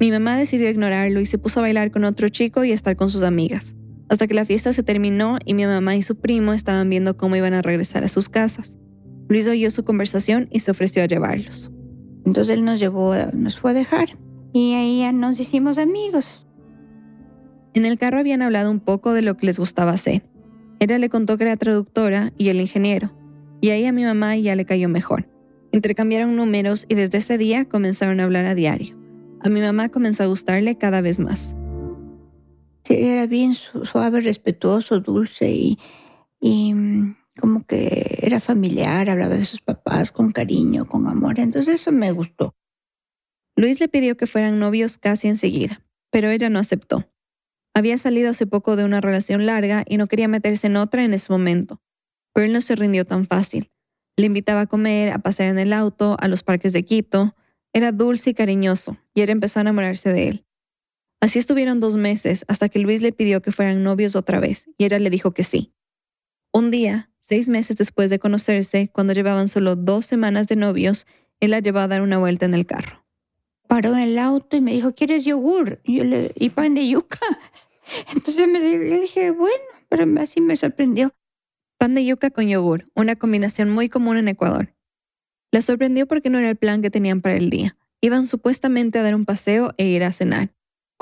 [0.00, 2.96] Mi mamá decidió ignorarlo y se puso a bailar con otro chico y a estar
[2.96, 3.76] con sus amigas
[4.08, 7.36] hasta que la fiesta se terminó y mi mamá y su primo estaban viendo cómo
[7.36, 8.78] iban a regresar a sus casas.
[9.28, 11.70] Luis oyó su conversación y se ofreció a llevarlos.
[12.26, 14.18] Entonces él nos llevó, nos fue a dejar
[14.52, 16.46] y ahí ya nos hicimos amigos.
[17.74, 20.22] En el carro habían hablado un poco de lo que les gustaba hacer.
[20.78, 23.12] Ella le contó que era traductora y el ingeniero,
[23.60, 25.28] y ahí a mi mamá ya le cayó mejor.
[25.72, 28.96] Intercambiaron números y desde ese día comenzaron a hablar a diario.
[29.40, 31.56] A mi mamá comenzó a gustarle cada vez más.
[32.88, 35.78] Era bien suave, respetuoso, dulce y,
[36.40, 41.38] y mm, como que era familiar, hablaba de sus papás con cariño, con amor.
[41.38, 42.54] Entonces eso me gustó.
[43.56, 47.08] Luis le pidió que fueran novios casi enseguida, pero ella no aceptó.
[47.72, 51.14] Había salido hace poco de una relación larga y no quería meterse en otra en
[51.14, 51.80] ese momento,
[52.32, 53.70] pero él no se rindió tan fácil.
[54.16, 57.34] Le invitaba a comer, a pasear en el auto, a los parques de Quito.
[57.72, 60.46] Era dulce y cariñoso, y ella empezó a enamorarse de él.
[61.24, 64.84] Así estuvieron dos meses hasta que Luis le pidió que fueran novios otra vez y
[64.84, 65.72] ella le dijo que sí.
[66.52, 71.06] Un día, seis meses después de conocerse, cuando llevaban solo dos semanas de novios,
[71.40, 73.06] él la llevó a dar una vuelta en el carro.
[73.66, 75.80] Paró en el auto y me dijo, ¿quieres yogur?
[75.82, 77.18] Y, yo le, y pan de yuca.
[78.14, 81.14] Entonces me, le dije, bueno, pero así me sorprendió.
[81.78, 84.74] Pan de yuca con yogur, una combinación muy común en Ecuador.
[85.50, 87.78] La sorprendió porque no era el plan que tenían para el día.
[88.02, 90.50] Iban supuestamente a dar un paseo e ir a cenar.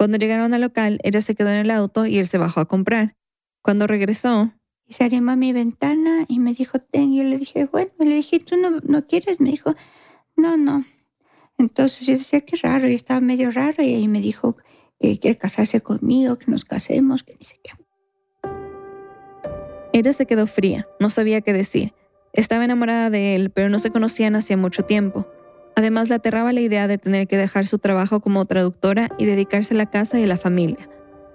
[0.02, 2.64] Cuando llegaron al local, ella se quedó en el auto y él se bajó a
[2.64, 3.14] comprar.
[3.62, 4.52] Cuando regresó,
[4.84, 7.12] y se arrimó a mi ventana y me dijo, ten.
[7.12, 9.38] Y yo le dije, bueno, le dije, ¿tú no, no quieres?
[9.38, 9.76] Me dijo,
[10.34, 10.84] no, no.
[11.56, 14.56] Entonces yo decía, qué raro, y estaba medio raro, y ahí me dijo
[14.98, 17.70] que quiere casarse conmigo, que nos casemos, que ni sé qué.
[19.92, 21.94] Ella se quedó fría, no sabía qué decir.
[22.32, 25.28] Estaba enamorada de él, pero no se conocían hacía mucho tiempo.
[25.74, 29.74] Además, le aterraba la idea de tener que dejar su trabajo como traductora y dedicarse
[29.74, 30.88] a la casa y a la familia.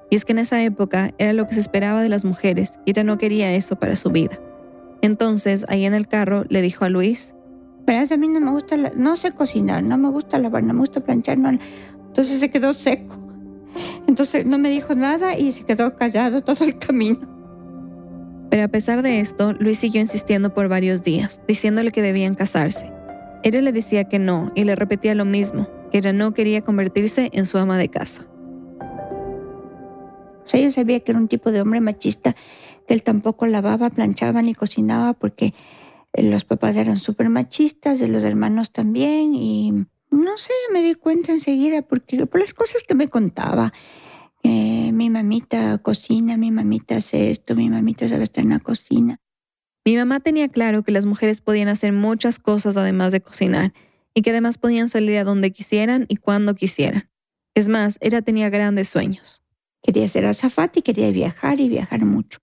[0.09, 2.91] Y es que en esa época era lo que se esperaba de las mujeres y
[2.91, 4.39] ella no quería eso para su vida.
[5.01, 7.35] Entonces, ahí en el carro, le dijo a Luis,
[7.85, 10.81] Verás, a mí no me gusta, no sé cocinar, no me gusta lavar, no me
[10.81, 11.49] gusta planchar, no.
[12.07, 13.17] Entonces se quedó seco.
[14.07, 17.19] Entonces no me dijo nada y se quedó callado todo el camino.
[18.49, 22.91] Pero a pesar de esto, Luis siguió insistiendo por varios días, diciéndole que debían casarse.
[23.43, 27.29] Ella le decía que no y le repetía lo mismo, que ella no quería convertirse
[27.33, 28.27] en su ama de casa.
[28.79, 32.35] O sea, ella sabía que era un tipo de hombre machista,
[32.87, 35.53] que él tampoco lavaba, planchaba ni cocinaba porque
[36.13, 41.31] los papás eran súper machistas, y los hermanos también, y no sé, me di cuenta
[41.31, 43.73] enseguida porque por las cosas que me contaba.
[44.43, 49.19] mi mamita cocina, mi mamita hace esto, mi mamita sabe estar en la cocina.
[49.87, 53.71] Mi mamá tenía claro que las mujeres podían hacer muchas cosas además de cocinar
[54.13, 57.09] y que además podían salir a donde quisieran y cuando quisieran.
[57.55, 59.41] Es más, ella tenía grandes sueños.
[59.81, 62.39] Quería ser azafata y quería viajar y viajar mucho.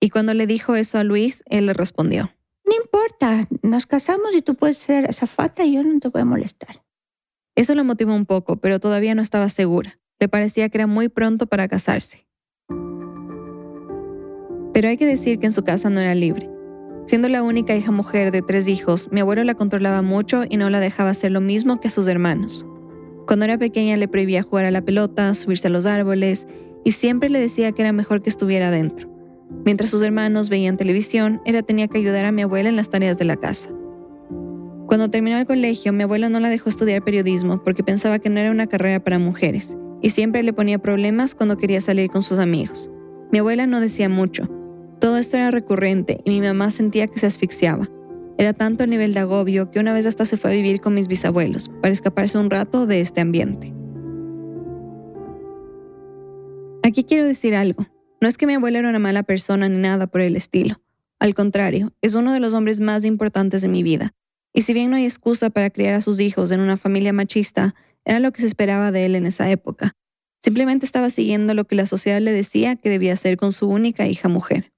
[0.00, 2.32] Y cuando le dijo eso a Luis, él le respondió.
[2.64, 6.24] No importa, nos casamos y tú puedes ser azafata y yo no te voy a
[6.24, 6.82] molestar.
[7.56, 9.98] Eso lo motivó un poco, pero todavía no estaba segura.
[10.18, 12.26] Le parecía que era muy pronto para casarse.
[14.72, 16.55] Pero hay que decir que en su casa no era libre.
[17.06, 20.70] Siendo la única hija mujer de tres hijos, mi abuelo la controlaba mucho y no
[20.70, 22.66] la dejaba hacer lo mismo que a sus hermanos.
[23.28, 26.48] Cuando era pequeña le prohibía jugar a la pelota, subirse a los árboles
[26.84, 29.08] y siempre le decía que era mejor que estuviera adentro.
[29.64, 33.16] Mientras sus hermanos veían televisión, ella tenía que ayudar a mi abuela en las tareas
[33.18, 33.70] de la casa.
[34.88, 38.40] Cuando terminó el colegio, mi abuelo no la dejó estudiar periodismo porque pensaba que no
[38.40, 42.40] era una carrera para mujeres y siempre le ponía problemas cuando quería salir con sus
[42.40, 42.90] amigos.
[43.30, 44.48] Mi abuela no decía mucho.
[45.00, 47.88] Todo esto era recurrente y mi mamá sentía que se asfixiaba.
[48.38, 50.94] Era tanto el nivel de agobio que una vez hasta se fue a vivir con
[50.94, 53.74] mis bisabuelos para escaparse un rato de este ambiente.
[56.82, 57.86] Aquí quiero decir algo.
[58.20, 60.80] No es que mi abuelo era una mala persona ni nada por el estilo.
[61.18, 64.14] Al contrario, es uno de los hombres más importantes de mi vida.
[64.52, 67.74] Y si bien no hay excusa para criar a sus hijos en una familia machista,
[68.04, 69.92] era lo que se esperaba de él en esa época.
[70.42, 74.06] Simplemente estaba siguiendo lo que la sociedad le decía que debía hacer con su única
[74.06, 74.72] hija mujer.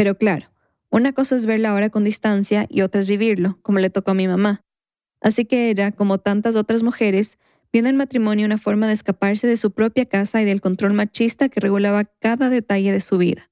[0.00, 0.46] Pero claro,
[0.90, 4.14] una cosa es verla ahora con distancia y otra es vivirlo, como le tocó a
[4.14, 4.64] mi mamá.
[5.20, 7.36] Así que ella, como tantas otras mujeres,
[7.70, 10.94] vio en el matrimonio una forma de escaparse de su propia casa y del control
[10.94, 13.50] machista que regulaba cada detalle de su vida.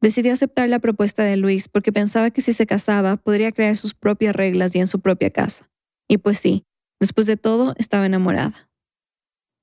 [0.00, 3.92] Decidió aceptar la propuesta de Luis porque pensaba que si se casaba podría crear sus
[3.92, 5.68] propias reglas y en su propia casa.
[6.06, 6.64] Y pues sí,
[7.00, 8.70] después de todo estaba enamorada.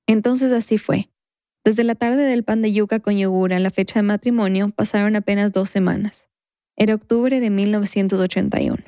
[0.06, 1.11] Entonces así fue.
[1.64, 5.14] Desde la tarde del pan de yuca con yogur a la fecha de matrimonio pasaron
[5.14, 6.28] apenas dos semanas.
[6.76, 8.82] Era octubre de 1981.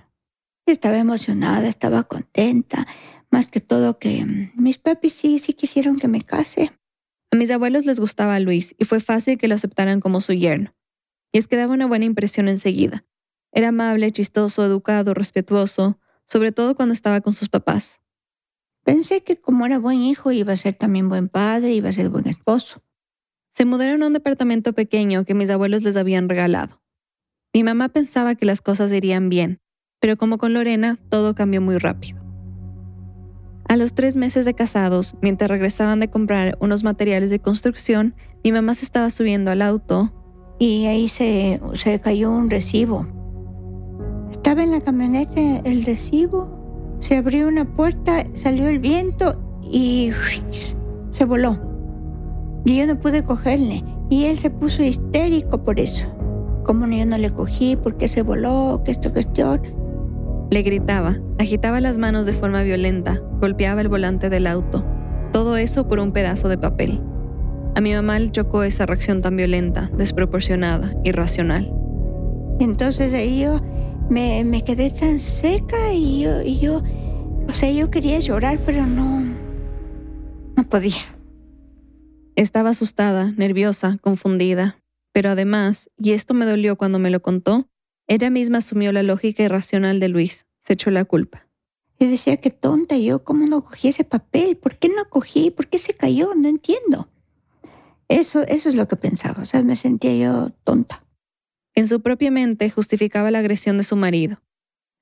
[0.67, 2.87] Estaba emocionada, estaba contenta,
[3.31, 6.73] más que todo que mm, mis papis sí, sí quisieron que me case.
[7.31, 10.75] A mis abuelos les gustaba Luis y fue fácil que lo aceptaran como su yerno.
[11.33, 13.05] Y es que daba una buena impresión enseguida.
[13.53, 18.01] Era amable, chistoso, educado, respetuoso, sobre todo cuando estaba con sus papás.
[18.85, 22.11] Pensé que como era buen hijo iba a ser también buen padre, iba a ser
[22.11, 22.83] buen esposo.
[23.51, 26.83] Se mudaron a un departamento pequeño que mis abuelos les habían regalado.
[27.55, 29.61] Mi mamá pensaba que las cosas irían bien,
[30.01, 32.23] pero como con Lorena, todo cambió muy rápido.
[33.67, 38.15] A los tres meses de casados, mientras regresaban de comprar unos materiales de construcción,
[38.45, 40.13] mi mamá se estaba subiendo al auto
[40.59, 43.07] y ahí se, se cayó un recibo.
[44.31, 46.54] Estaba en la camioneta el recibo,
[47.05, 50.11] se abrió una puerta, salió el viento y
[51.11, 51.61] se voló.
[52.65, 56.07] Y yo no pude cogerle y él se puso histérico por eso.
[56.65, 59.61] Como yo no le cogí, por qué se voló, que esto cuestión.
[60.51, 64.83] Le gritaba, agitaba las manos de forma violenta, golpeaba el volante del auto.
[65.31, 67.03] Todo eso por un pedazo de papel.
[67.75, 71.71] A mi mamá le chocó esa reacción tan violenta, desproporcionada, irracional.
[72.61, 73.61] Entonces ahí yo
[74.09, 76.83] me, me quedé tan seca y yo, y yo,
[77.49, 79.21] o sea, yo quería llorar, pero no,
[80.57, 81.03] no podía.
[82.37, 84.79] Estaba asustada, nerviosa, confundida.
[85.13, 87.69] Pero además, y esto me dolió cuando me lo contó,
[88.09, 91.47] ella misma asumió la lógica irracional de Luis, se echó la culpa.
[92.01, 94.57] Yo decía, qué tonta yo, ¿cómo no cogí ese papel?
[94.57, 95.53] ¿Por qué no cogí?
[95.53, 96.35] ¿Por qué se cayó?
[96.35, 97.09] No entiendo.
[98.09, 101.04] Eso, eso es lo que pensaba, o sea, me sentía yo tonta.
[101.75, 104.41] En su propia mente justificaba la agresión de su marido.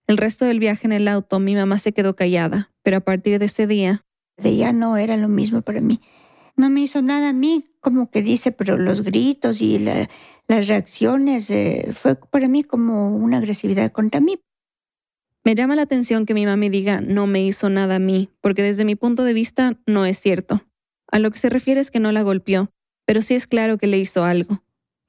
[0.07, 3.39] El resto del viaje en el auto mi mamá se quedó callada, pero a partir
[3.39, 4.05] de ese día...
[4.39, 6.01] Ya no era lo mismo para mí.
[6.57, 10.09] No me hizo nada a mí, como que dice, pero los gritos y la,
[10.49, 14.41] las reacciones eh, fue para mí como una agresividad contra mí.
[15.45, 18.63] Me llama la atención que mi mami diga no me hizo nada a mí, porque
[18.63, 20.63] desde mi punto de vista no es cierto.
[21.11, 22.71] A lo que se refiere es que no la golpeó,
[23.05, 24.63] pero sí es claro que le hizo algo.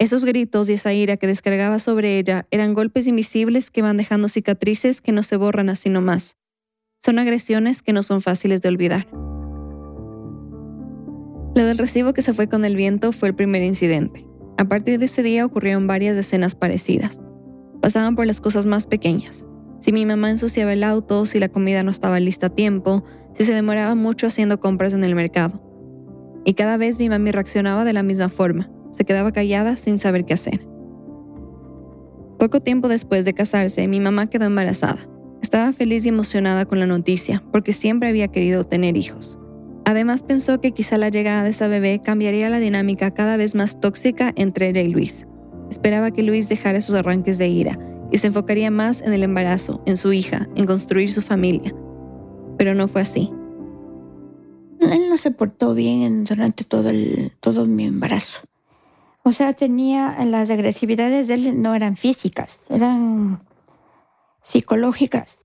[0.04, 4.28] Esos gritos y esa ira que descargaba sobre ella eran golpes invisibles que van dejando
[4.28, 6.36] cicatrices que no se borran así nomás.
[7.00, 9.08] Son agresiones que no son fáciles de olvidar.
[11.56, 14.28] Lo del recibo que se fue con el viento fue el primer incidente.
[14.58, 17.22] A partir de ese día ocurrieron varias escenas parecidas.
[17.82, 19.48] Pasaban por las cosas más pequeñas.
[19.80, 23.46] Si mi mamá ensuciaba el auto, si la comida no estaba lista a tiempo, si
[23.46, 25.64] se demoraba mucho haciendo compras en el mercado.
[26.44, 28.70] Y cada vez mi mami reaccionaba de la misma forma.
[28.94, 30.66] Se quedaba callada sin saber qué hacer.
[32.40, 35.00] Poco tiempo después de casarse, mi mamá quedó embarazada.
[35.42, 39.38] Estaba feliz y emocionada con la noticia, porque siempre había querido tener hijos.
[39.86, 43.80] Además pensó que quizá la llegada de esa bebé cambiaría la dinámica cada vez más
[43.80, 45.28] tóxica entre ella y Luis.
[45.70, 47.78] Esperaba que Luis dejara sus arranques de ira
[48.12, 51.74] y se enfocaría más en el embarazo, en su hija, en construir su familia.
[52.58, 53.32] Pero no fue así.
[54.80, 58.40] Él no se portó bien durante todo, el, todo mi embarazo.
[59.24, 63.42] O sea, tenía las agresividades de él no eran físicas, eran
[64.42, 65.40] psicológicas.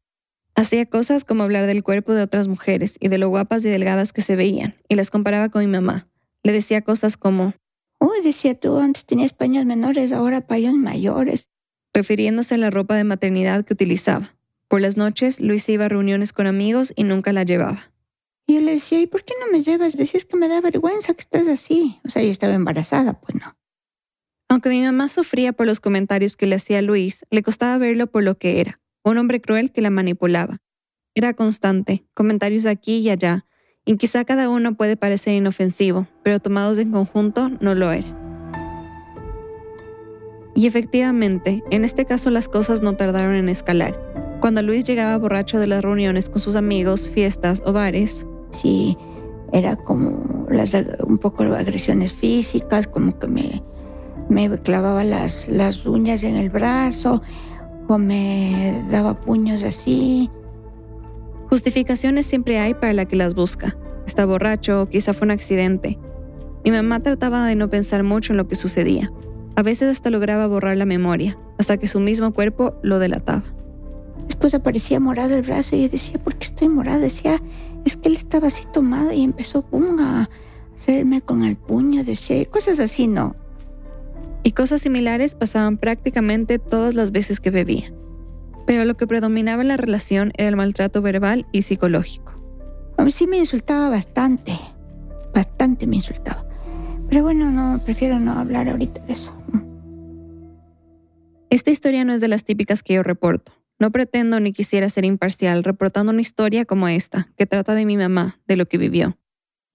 [0.57, 4.13] Hacía cosas como hablar del cuerpo de otras mujeres y de lo guapas y delgadas
[4.13, 6.09] que se veían, y las comparaba con mi mamá.
[6.43, 7.55] Le decía cosas como,
[8.01, 11.49] Uy, decía tú, antes tenías paños menores, ahora paños mayores.
[11.93, 14.37] Refiriéndose a la ropa de maternidad que utilizaba.
[14.69, 17.93] Por las noches, Luis iba a reuniones con amigos y nunca la llevaba.
[18.47, 19.97] Y yo le decía, ¿y por qué no me llevas?
[19.97, 21.99] Decías que me da vergüenza que estás así.
[22.05, 23.57] O sea, yo estaba embarazada, pues no.
[24.51, 28.23] Aunque mi mamá sufría por los comentarios que le hacía Luis, le costaba verlo por
[28.23, 30.57] lo que era, un hombre cruel que la manipulaba.
[31.15, 33.45] Era constante, comentarios aquí y allá,
[33.85, 38.09] y quizá cada uno puede parecer inofensivo, pero tomados en conjunto no lo era.
[40.55, 44.01] Y efectivamente, en este caso las cosas no tardaron en escalar.
[44.41, 48.97] Cuando Luis llegaba borracho de las reuniones con sus amigos, fiestas o bares, sí,
[49.53, 50.75] era como las,
[51.07, 53.63] un poco agresiones físicas, como que me,
[54.29, 57.23] me clavaba las, las uñas en el brazo
[57.89, 60.31] o me daba puños así.
[61.49, 63.77] Justificaciones siempre hay para la que las busca.
[64.07, 65.99] Está borracho o quizá fue un accidente.
[66.65, 69.11] Mi mamá trataba de no pensar mucho en lo que sucedía.
[69.57, 73.45] A veces hasta lograba borrar la memoria, hasta que su mismo cuerpo lo delataba.
[74.27, 77.01] Después aparecía morado el brazo y yo decía, ¿por qué estoy morado?
[77.01, 77.43] Decía,
[77.85, 80.29] es que él estaba así tomado y empezó pum, a
[80.75, 83.35] hacerme con el puño, decía, cosas así, ¿no?
[84.49, 87.93] Y cosas similares pasaban prácticamente todas las veces que bebía
[88.69, 92.35] pero lo que predominaba en la relación era el maltrato verbal y psicológico.
[92.99, 94.53] A mí sí me insultaba bastante,
[95.35, 96.47] bastante me insultaba.
[97.09, 99.33] Pero bueno, no, prefiero no hablar ahorita de eso.
[101.49, 103.53] Esta historia no es de las típicas que yo reporto.
[103.79, 107.97] No pretendo ni quisiera ser imparcial reportando una historia como esta, que trata de mi
[107.97, 109.17] mamá, de lo que vivió.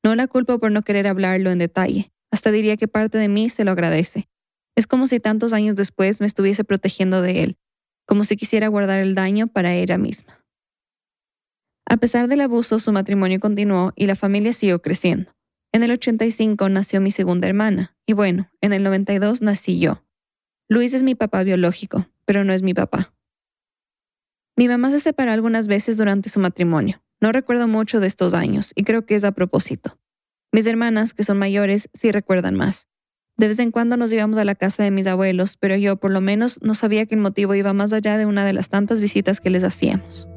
[0.03, 2.11] No la culpo por no querer hablarlo en detalle.
[2.29, 4.29] Hasta diría que parte de mí se lo agradece.
[4.75, 7.57] Es como si tantos años después me estuviese protegiendo de él,
[8.05, 10.43] como si quisiera guardar el daño para ella misma.
[11.85, 15.31] A pesar del abuso, su matrimonio continuó y la familia siguió creciendo.
[15.71, 20.03] En el 85 nació mi segunda hermana, y bueno, en el 92 nací yo.
[20.69, 23.13] Luis es mi papá biológico, pero no es mi papá.
[24.55, 27.03] Mi mamá se separó algunas veces durante su matrimonio.
[27.19, 29.99] No recuerdo mucho de estos años, y creo que es a propósito.
[30.51, 32.87] Mis hermanas, que son mayores, sí recuerdan más.
[33.35, 36.11] De vez en cuando nos íbamos a la casa de mis abuelos, pero yo por
[36.11, 39.01] lo menos no sabía que el motivo iba más allá de una de las tantas
[39.01, 40.29] visitas que les hacíamos.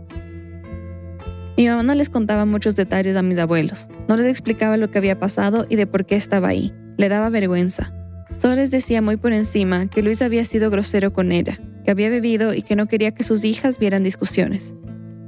[1.59, 4.99] Mi mamá no les contaba muchos detalles a mis abuelos, no les explicaba lo que
[4.99, 7.93] había pasado y de por qué estaba ahí, le daba vergüenza.
[8.39, 12.09] Solo les decía muy por encima que Luis había sido grosero con ella, que había
[12.09, 14.75] bebido y que no quería que sus hijas vieran discusiones.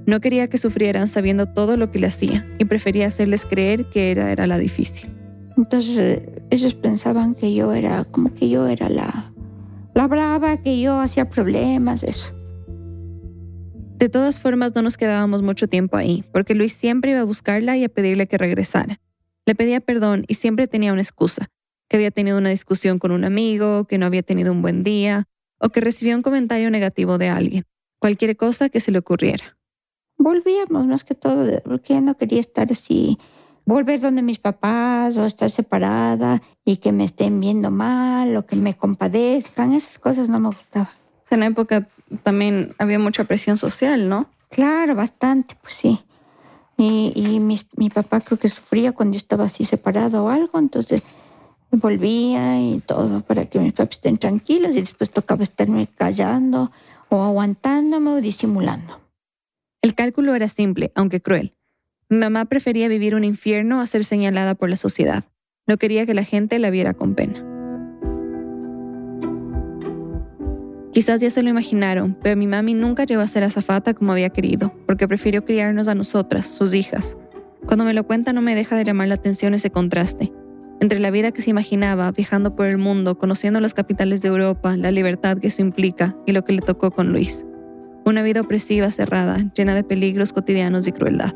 [0.07, 4.11] No quería que sufrieran sabiendo todo lo que le hacía y prefería hacerles creer que
[4.11, 5.18] ella era la difícil.
[5.59, 9.33] Entonces ellos pensaban que yo era como que yo era la,
[9.93, 12.29] la brava, que yo hacía problemas, eso.
[13.99, 17.77] De todas formas, no nos quedábamos mucho tiempo ahí, porque Luis siempre iba a buscarla
[17.77, 19.01] y a pedirle que regresara.
[19.47, 21.49] Le pedía perdón y siempre tenía una excusa,
[21.89, 25.27] que había tenido una discusión con un amigo, que no había tenido un buen día,
[25.59, 27.65] o que recibió un comentario negativo de alguien,
[27.99, 29.59] cualquier cosa que se le ocurriera.
[30.19, 33.19] Volvíamos más que todo, porque no quería estar así
[33.69, 38.57] volver donde mis papás o estar separada y que me estén viendo mal o que
[38.57, 40.89] me compadezcan, esas cosas no me gustaban.
[41.31, 41.87] En la época
[42.23, 44.31] también había mucha presión social, ¿no?
[44.49, 46.01] Claro, bastante, pues sí.
[46.79, 51.03] Y, y mi papá creo que sufría cuando yo estaba así separado o algo, entonces
[51.71, 56.73] volvía y todo para que mis papás estén tranquilos y después tocaba estarme callando
[57.11, 58.99] o aguantándome o disimulando.
[59.83, 61.58] El cálculo era simple, aunque cruel.
[62.11, 65.25] Mi mamá prefería vivir un infierno a ser señalada por la sociedad.
[65.67, 67.45] No quería que la gente la viera con pena.
[70.91, 74.31] Quizás ya se lo imaginaron, pero mi mami nunca llegó a ser azafata como había
[74.31, 77.19] querido, porque prefirió criarnos a nosotras, sus hijas.
[77.67, 80.33] Cuando me lo cuenta no me deja de llamar la atención ese contraste.
[80.81, 84.79] Entre la vida que se imaginaba, viajando por el mundo, conociendo las capitales de Europa,
[84.79, 87.45] la libertad que eso implica y lo que le tocó con Luis.
[88.07, 91.35] Una vida opresiva, cerrada, llena de peligros cotidianos y crueldad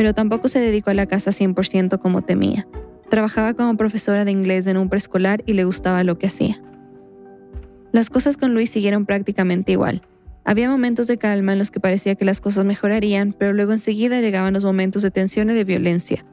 [0.00, 2.66] pero tampoco se dedicó a la casa 100% como temía.
[3.10, 6.58] Trabajaba como profesora de inglés en un preescolar y le gustaba lo que hacía.
[7.92, 10.00] Las cosas con Luis siguieron prácticamente igual.
[10.42, 14.22] Había momentos de calma en los que parecía que las cosas mejorarían, pero luego enseguida
[14.22, 16.24] llegaban los momentos de tensión y de violencia.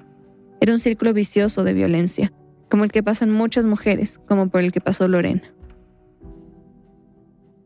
[0.62, 2.32] Era un círculo vicioso de violencia,
[2.70, 5.44] como el que pasan muchas mujeres, como por el que pasó Lorena.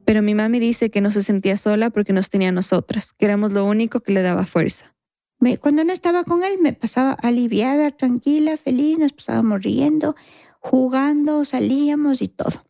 [0.06, 3.26] Pero mi mami dice que no se sentía sola porque nos tenía a nosotras, que
[3.26, 4.96] éramos lo único que le daba fuerza
[5.60, 10.16] cuando no estaba con él me pasaba aliviada, tranquila, feliz, nos pasábamos riendo,
[10.60, 12.64] jugando, salíamos y todo.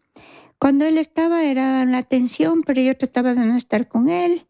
[0.57, 4.47] Cuando él estaba era una tensión, pero yo trataba de no estar con él.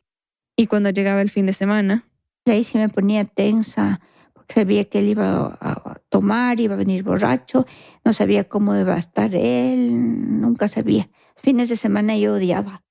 [0.55, 2.05] ¿Y cuando llegaba el fin de semana?
[2.45, 4.01] Ahí sí me ponía tensa,
[4.33, 7.65] porque sabía que él iba a tomar, iba a venir borracho,
[8.05, 11.09] no sabía cómo iba a estar él, nunca sabía.
[11.37, 12.83] Fines de semana yo odiaba.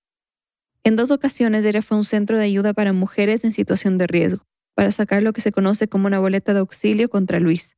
[0.82, 4.49] En dos ocasiones ella fue un centro de ayuda para mujeres en situación de riesgo
[4.80, 7.76] para sacar lo que se conoce como una boleta de auxilio contra Luis.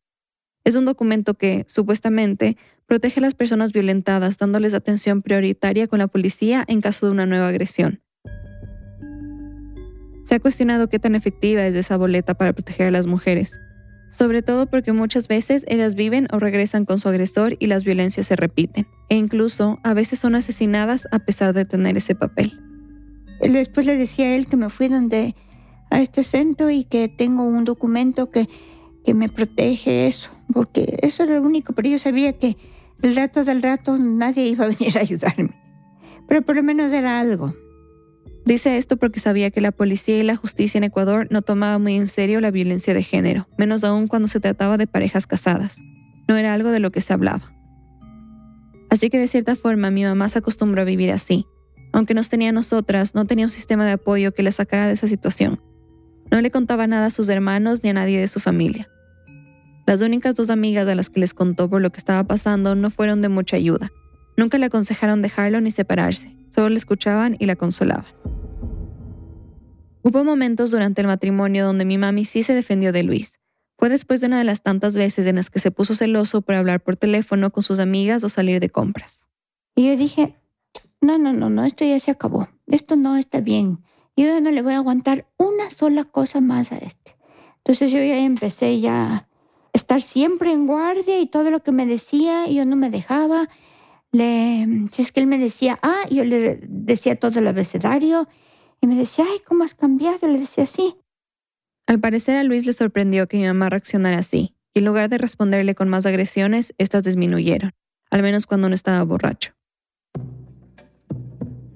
[0.63, 6.07] Es un documento que, supuestamente, protege a las personas violentadas dándoles atención prioritaria con la
[6.07, 8.01] policía en caso de una nueva agresión.
[10.23, 13.59] Se ha cuestionado qué tan efectiva es esa boleta para proteger a las mujeres,
[14.09, 18.29] sobre todo porque muchas veces ellas viven o regresan con su agresor y las violencias
[18.29, 22.61] se repiten, e incluso a veces son asesinadas a pesar de tener ese papel.
[23.41, 25.35] Después le decía a él que me fui donde
[25.93, 28.49] a este centro y que tengo un documento que,
[29.05, 32.57] que me protege eso, porque eso era lo único, pero yo sabía que
[33.03, 35.55] el rato del rato nadie iba a venir a ayudarme,
[36.27, 37.55] pero por lo menos era algo.
[38.45, 41.95] Dice esto porque sabía que la policía y la justicia en Ecuador no tomaban muy
[41.95, 45.79] en serio la violencia de género, menos aún cuando se trataba de parejas casadas.
[46.27, 47.53] No era algo de lo que se hablaba.
[48.91, 51.47] Así que de cierta forma mi mamá se acostumbró a vivir así.
[51.93, 54.95] Aunque nos tenía a nosotras, no tenía un sistema de apoyo que la sacara de
[54.95, 55.61] esa situación.
[56.33, 58.89] No le contaba nada a sus hermanos ni a nadie de su familia.
[59.87, 62.91] Las únicas dos amigas a las que les contó por lo que estaba pasando no
[62.91, 63.93] fueron de mucha ayuda.
[64.39, 68.07] Nunca le aconsejaron dejarlo ni separarse, solo le escuchaban y la consolaban.
[70.03, 73.39] Hubo momentos durante el matrimonio donde mi mami sí se defendió de Luis.
[73.77, 76.55] Fue después de una de las tantas veces en las que se puso celoso por
[76.55, 79.29] hablar por teléfono con sus amigas o salir de compras.
[79.75, 80.35] Y yo dije,
[81.03, 82.49] no, no, no, no, esto ya se acabó.
[82.69, 83.81] Esto no está bien.
[84.17, 87.17] Yo ya no le voy a aguantar una sola cosa más a este.
[87.59, 89.29] Entonces yo ya empecé ya a
[89.73, 93.49] estar siempre en guardia y todo lo que me decía, yo no me dejaba
[94.13, 98.29] le, si es que él me decía, ah, yo le decía todo el abecedario
[98.81, 100.29] y me decía, ay, ¿cómo has cambiado?
[100.29, 100.97] Le decía así.
[101.87, 105.19] Al parecer a Luis le sorprendió que mi mamá reaccionara así, y en lugar de
[105.19, 107.73] responderle con más agresiones, estas disminuyeron,
[108.11, 109.53] al menos cuando no estaba borracho.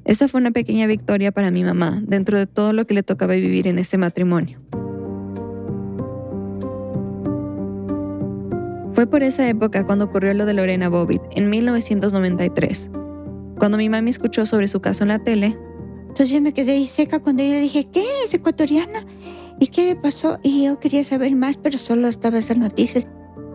[0.07, 3.34] Esta fue una pequeña victoria para mi mamá dentro de todo lo que le tocaba
[3.34, 4.61] vivir en ese matrimonio.
[8.94, 12.90] Fue por esa época cuando ocurrió lo de Lorena Bobbitt, en 1993.
[13.59, 15.59] Cuando mi mami escuchó sobre su caso en la tele,
[16.02, 18.04] entonces yo me quedé ahí seca cuando yo le dije, ¿qué?
[18.24, 19.04] ¿Es ecuatoriana?
[19.59, 20.38] ¿Y qué le pasó?
[20.42, 23.09] Y yo quería saber más, pero solo estaba esas noticias.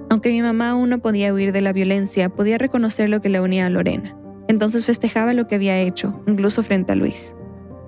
[0.10, 3.39] Aunque mi mamá aún no podía huir de la violencia, podía reconocer lo que le
[3.39, 4.20] unía a Lorena.
[4.48, 7.36] Entonces festejaba lo que había hecho, incluso frente a Luis.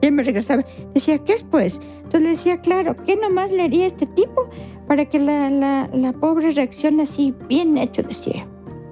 [0.01, 1.79] Y él me regresaba, decía, ¿qué es pues?
[1.97, 4.49] Entonces le decía, claro, ¿qué nomás le haría a este tipo?
[4.87, 8.47] para que la, la, pobre reaccione así, bien hecho, decía.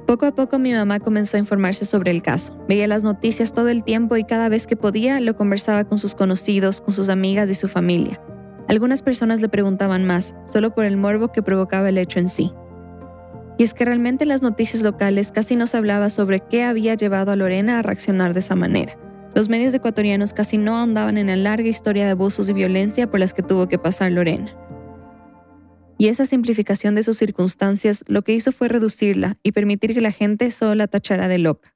[0.08, 2.58] Poco a poco mi mamá comenzó a informarse sobre el caso.
[2.68, 6.16] Veía las noticias todo el tiempo y cada vez que podía lo conversaba con sus
[6.16, 8.22] conocidos, con sus amigas y su familia.
[8.68, 12.52] Algunas personas le preguntaban más, solo por el morbo que provocaba el hecho en sí.
[13.62, 16.96] Y es que realmente en las noticias locales casi no se hablaba sobre qué había
[16.96, 18.98] llevado a Lorena a reaccionar de esa manera.
[19.36, 23.20] Los medios ecuatorianos casi no ahondaban en la larga historia de abusos y violencia por
[23.20, 24.52] las que tuvo que pasar Lorena
[26.02, 30.12] y esa simplificación de sus circunstancias lo que hizo fue reducirla y permitir que la
[30.12, 31.76] gente solo la tachara de loca.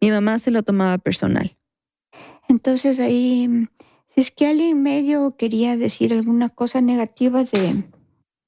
[0.00, 1.58] Mi mamá se lo tomaba personal.
[2.48, 3.66] Entonces ahí,
[4.06, 7.82] si es que alguien medio quería decir alguna cosa negativa de,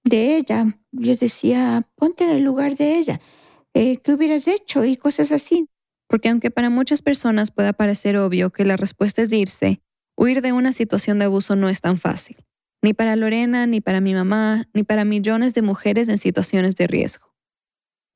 [0.04, 3.20] de ella, yo decía, ponte en el lugar de ella,
[3.74, 4.84] eh, ¿qué hubieras hecho?
[4.84, 5.68] Y cosas así.
[6.08, 9.80] Porque aunque para muchas personas pueda parecer obvio que la respuesta es irse,
[10.16, 12.36] huir de una situación de abuso no es tan fácil
[12.86, 16.86] ni para Lorena, ni para mi mamá, ni para millones de mujeres en situaciones de
[16.86, 17.34] riesgo.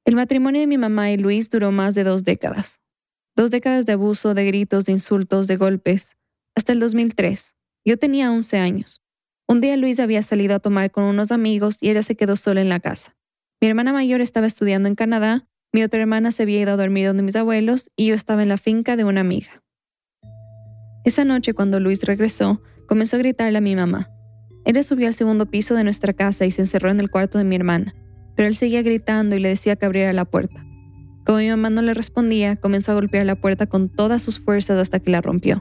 [0.04, 2.80] El matrimonio de mi mamá y Luis duró más de dos décadas.
[3.34, 6.16] Dos décadas de abuso, de gritos, de insultos, de golpes.
[6.54, 7.56] Hasta el 2003.
[7.84, 9.02] Yo tenía 11 años.
[9.50, 12.60] Un día Luis había salido a tomar con unos amigos y ella se quedó sola
[12.60, 13.16] en la casa.
[13.60, 17.08] Mi hermana mayor estaba estudiando en Canadá, mi otra hermana se había ido a dormir
[17.08, 19.64] donde mis abuelos y yo estaba en la finca de una amiga.
[21.04, 24.08] Esa noche cuando Luis regresó, comenzó a gritarle a mi mamá.
[24.64, 27.42] Ella subió al segundo piso de nuestra casa y se encerró en el cuarto de
[27.42, 27.92] mi hermana,
[28.36, 30.64] pero él seguía gritando y le decía que abriera la puerta.
[31.26, 34.78] Como mi mamá no le respondía, comenzó a golpear la puerta con todas sus fuerzas
[34.78, 35.60] hasta que la rompió.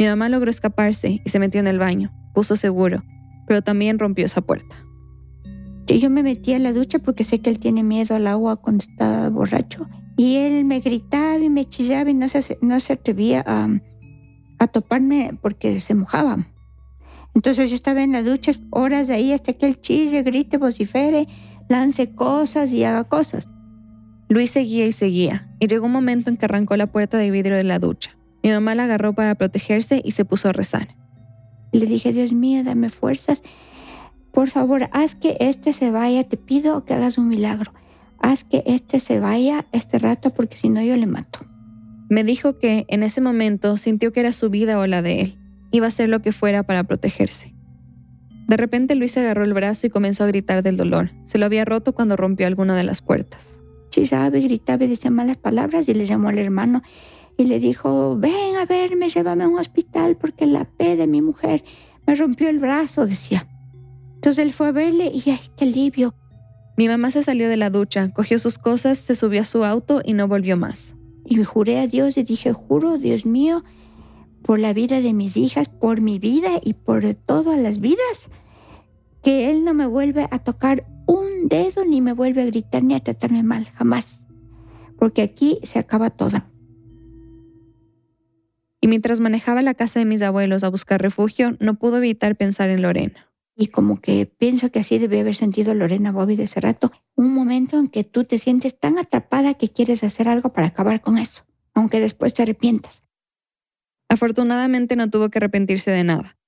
[0.00, 3.04] Mi mamá logró escaparse y se metió en el baño, puso seguro,
[3.50, 4.76] pero también rompió esa puerta.
[5.88, 8.84] Yo me metí a la ducha porque sé que él tiene miedo al agua cuando
[8.88, 9.88] está borracho.
[10.16, 13.68] Y él me gritaba y me chillaba y no se, no se atrevía a,
[14.60, 16.46] a toparme porque se mojaba.
[17.34, 21.26] Entonces yo estaba en la ducha horas de ahí hasta que él chille, grite, vocifere,
[21.68, 23.48] lance cosas y haga cosas.
[24.28, 27.56] Luis seguía y seguía, y llegó un momento en que arrancó la puerta de vidrio
[27.56, 28.16] de la ducha.
[28.44, 30.99] Mi mamá la agarró para protegerse y se puso a rezar.
[31.72, 33.42] Le dije, Dios mío, dame fuerzas.
[34.32, 36.24] Por favor, haz que este se vaya.
[36.24, 37.72] Te pido que hagas un milagro.
[38.18, 41.40] Haz que este se vaya este rato porque si no yo le mato.
[42.08, 45.38] Me dijo que en ese momento sintió que era su vida o la de él.
[45.70, 47.54] Iba a hacer lo que fuera para protegerse.
[48.48, 51.12] De repente Luis agarró el brazo y comenzó a gritar del dolor.
[51.24, 53.62] Se lo había roto cuando rompió alguna de las puertas.
[53.90, 56.82] Chillaba y gritaba y decía malas palabras y le llamó al hermano
[57.36, 61.22] y le dijo, ven a verme, llévame a un hospital porque la P de mi
[61.22, 61.64] mujer
[62.06, 63.48] me rompió el brazo, decía.
[64.16, 66.14] Entonces él fue a verle y ¡ay, qué alivio!
[66.76, 70.00] Mi mamá se salió de la ducha, cogió sus cosas, se subió a su auto
[70.04, 70.94] y no volvió más.
[71.24, 73.64] Y me juré a Dios y dije, juro, Dios mío,
[74.42, 78.30] por la vida de mis hijas, por mi vida y por todas las vidas,
[79.22, 82.94] que Él no me vuelve a tocar un dedo ni me vuelve a gritar ni
[82.94, 84.26] a tratarme mal, jamás.
[84.98, 86.42] Porque aquí se acaba todo.
[88.80, 92.70] Y mientras manejaba la casa de mis abuelos a buscar refugio, no pudo evitar pensar
[92.70, 93.30] en Lorena.
[93.54, 97.34] Y como que pienso que así debe haber sentido Lorena Bobby de ese rato, un
[97.34, 101.18] momento en que tú te sientes tan atrapada que quieres hacer algo para acabar con
[101.18, 103.02] eso, aunque después te arrepientas.
[104.08, 106.38] Afortunadamente no tuvo que arrepentirse de nada.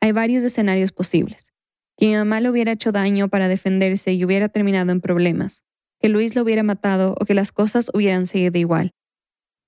[0.00, 1.52] Hay varios escenarios posibles.
[1.96, 5.64] Que mi mamá le hubiera hecho daño para defenderse y hubiera terminado en problemas.
[5.98, 8.94] Que Luis lo hubiera matado o que las cosas hubieran seguido igual.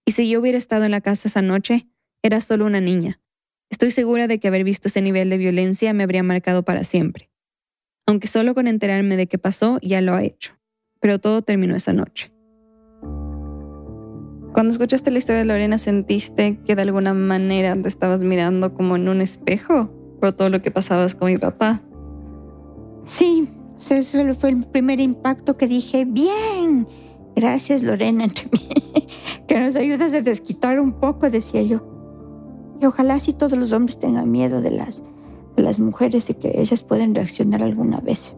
[0.06, 1.88] Y si yo hubiera estado en la casa esa noche,
[2.22, 3.20] era solo una niña.
[3.70, 7.30] Estoy segura de que haber visto ese nivel de violencia me habría marcado para siempre.
[8.06, 10.58] Aunque solo con enterarme de qué pasó ya lo ha hecho.
[11.00, 12.32] Pero todo terminó esa noche.
[14.52, 18.96] Cuando escuchaste la historia de Lorena, ¿sentiste que de alguna manera te estabas mirando como
[18.96, 21.82] en un espejo por todo lo que pasabas con mi papá?
[23.04, 23.48] Sí,
[23.78, 26.86] eso fue el primer impacto que dije, bien,
[27.34, 28.26] gracias Lorena,
[29.48, 31.91] que nos ayudas a desquitar un poco, decía yo.
[32.83, 35.05] Y ojalá si todos los hombres tengan miedo de las,
[35.57, 38.35] de las mujeres y que ellas pueden reaccionar alguna vez.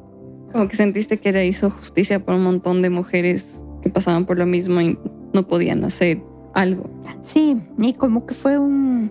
[0.52, 4.38] Como que sentiste que era hizo justicia por un montón de mujeres que pasaban por
[4.38, 4.98] lo mismo y
[5.32, 6.22] no podían hacer
[6.52, 6.90] algo.
[7.22, 9.10] Sí, y como que fue un,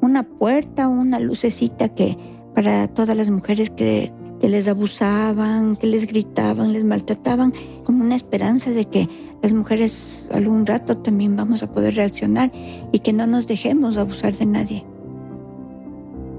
[0.00, 2.18] una puerta, una lucecita que
[2.52, 4.12] para todas las mujeres que,
[4.42, 9.08] que les abusaban, que les gritaban, les maltrataban, como una esperanza de que
[9.40, 12.50] las mujeres algún rato también vamos a poder reaccionar
[12.90, 14.84] y que no nos dejemos abusar de nadie.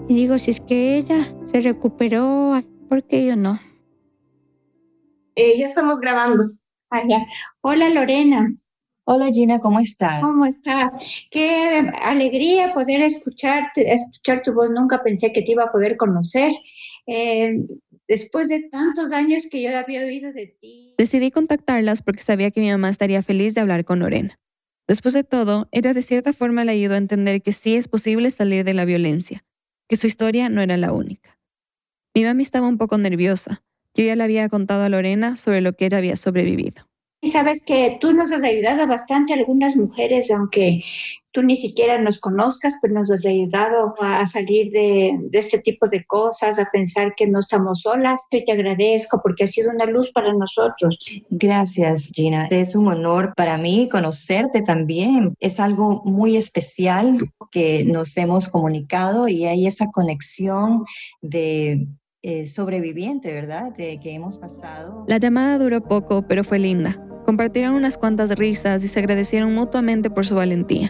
[0.10, 3.58] Y digo, si es que ella se recuperó, ¿por qué yo no?
[5.36, 6.50] Eh, ya estamos grabando.
[6.92, 7.04] Ah,
[7.62, 8.54] Hola Lorena.
[9.06, 10.22] Hola Gina, ¿cómo estás?
[10.22, 10.98] ¿Cómo estás?
[11.32, 14.70] Qué alegría poder escuchar, escuchar tu voz.
[14.72, 16.52] Nunca pensé que te iba a poder conocer.
[17.08, 17.66] Eh,
[18.08, 20.96] después de tantos años que yo había oído de ti.
[20.98, 24.40] Decidí contactarlas porque sabía que mi mamá estaría feliz de hablar con Lorena.
[24.88, 28.30] Después de todo, ella de cierta forma le ayudó a entender que sí es posible
[28.32, 29.46] salir de la violencia,
[29.88, 31.40] que su historia no era la única.
[32.14, 33.64] Mi mamá estaba un poco nerviosa.
[33.96, 36.88] Yo ya le había contado a Lorena sobre lo que ella había sobrevivido.
[37.24, 40.84] Y sabes que tú nos has ayudado bastante algunas mujeres, aunque
[41.32, 45.88] tú ni siquiera nos conozcas, pero nos has ayudado a salir de, de, este tipo
[45.88, 48.28] de cosas, a pensar que no estamos solas.
[48.30, 51.00] Y te agradezco porque ha sido una luz para nosotros.
[51.30, 52.46] Gracias, Gina.
[52.52, 55.34] Es un honor para mí conocerte también.
[55.40, 60.84] Es algo muy especial que nos hemos comunicado y hay esa conexión
[61.22, 61.88] de
[62.24, 63.74] eh, sobreviviente, ¿verdad?
[63.74, 65.04] De que hemos pasado.
[65.08, 67.00] La llamada duró poco, pero fue linda.
[67.26, 70.90] Compartieron unas cuantas risas y se agradecieron mutuamente por su valentía.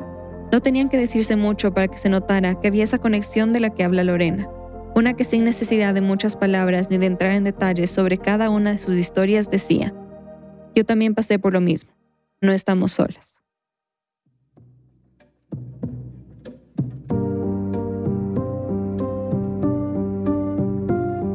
[0.51, 3.71] No tenían que decirse mucho para que se notara que había esa conexión de la
[3.71, 4.47] que habla Lorena,
[4.95, 8.71] una que sin necesidad de muchas palabras ni de entrar en detalles sobre cada una
[8.71, 9.93] de sus historias decía,
[10.75, 11.91] yo también pasé por lo mismo,
[12.41, 13.42] no estamos solas.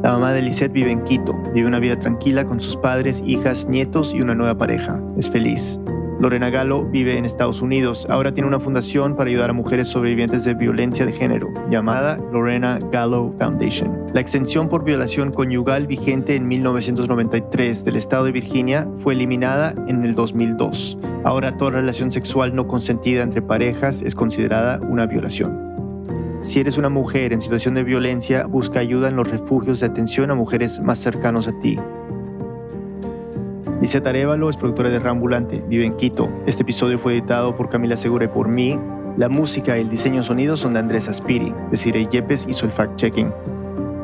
[0.09, 3.67] La mamá de Lisette vive en Quito, vive una vida tranquila con sus padres, hijas,
[3.67, 4.99] nietos y una nueva pareja.
[5.19, 5.79] Es feliz.
[6.19, 8.07] Lorena Galo vive en Estados Unidos.
[8.09, 12.79] Ahora tiene una fundación para ayudar a mujeres sobrevivientes de violencia de género, llamada Lorena
[12.91, 14.07] Gallo Foundation.
[14.11, 20.03] La extensión por violación conyugal vigente en 1993 del estado de Virginia fue eliminada en
[20.03, 20.97] el 2002.
[21.23, 25.68] Ahora toda relación sexual no consentida entre parejas es considerada una violación.
[26.41, 30.31] Si eres una mujer en situación de violencia, busca ayuda en los refugios de atención
[30.31, 31.77] a mujeres más cercanos a ti.
[33.81, 36.29] Lisette Arevalo es productora de Rambulante, vive en Quito.
[36.45, 38.79] Este episodio fue editado por Camila Segura y por mí.
[39.17, 41.53] La música y el diseño sonido son de Andrés Aspiri.
[41.71, 43.33] Desiree Yepes hizo el fact-checking.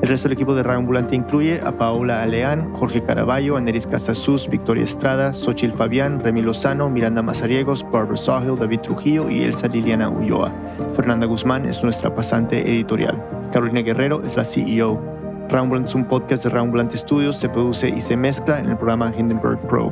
[0.06, 4.84] El resto del equipo de Rambulante incluye a Paola Aleán, Jorge Caraballo, Aneris Casasus, Victoria
[4.84, 10.54] Estrada, Xochil Fabián, Remy Lozano, Miranda Mazariegos, Barbara Sahil, David Trujillo y Elsa Liliana Ulloa.
[10.94, 13.20] Fernanda Guzmán es nuestra pasante editorial.
[13.52, 15.02] Carolina Guerrero es la CEO.
[15.50, 19.12] Rambulante es un podcast de Rambulante Studios, se produce y se mezcla en el programa
[19.18, 19.90] Hindenburg Pro.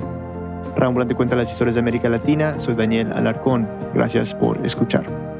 [0.77, 2.59] Rambulante cuenta las historias de América Latina.
[2.59, 3.67] Soy Daniel Alarcón.
[3.95, 5.32] Gracias por escuchar.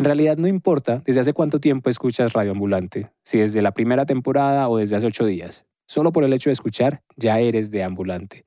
[0.00, 4.06] En realidad no importa desde hace cuánto tiempo escuchas Radio Ambulante, si desde la primera
[4.06, 5.66] temporada o desde hace ocho días.
[5.86, 8.46] Solo por el hecho de escuchar, ya eres deambulante.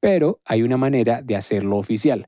[0.00, 2.26] Pero hay una manera de hacerlo oficial.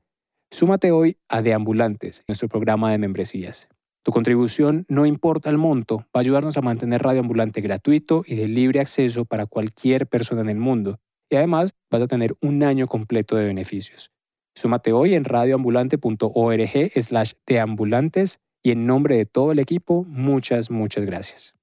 [0.53, 3.69] Súmate hoy a Deambulantes, nuestro programa de membresías.
[4.05, 8.37] Tu contribución, no importa el monto, va a ayudarnos a mantener Radio Ambulante gratuito y
[8.37, 11.01] de libre acceso para cualquier persona en el mundo.
[11.29, 14.13] Y además vas a tener un año completo de beneficios.
[14.55, 21.05] Súmate hoy en radioambulante.org slash deambulantes y en nombre de todo el equipo, muchas, muchas
[21.05, 21.60] gracias.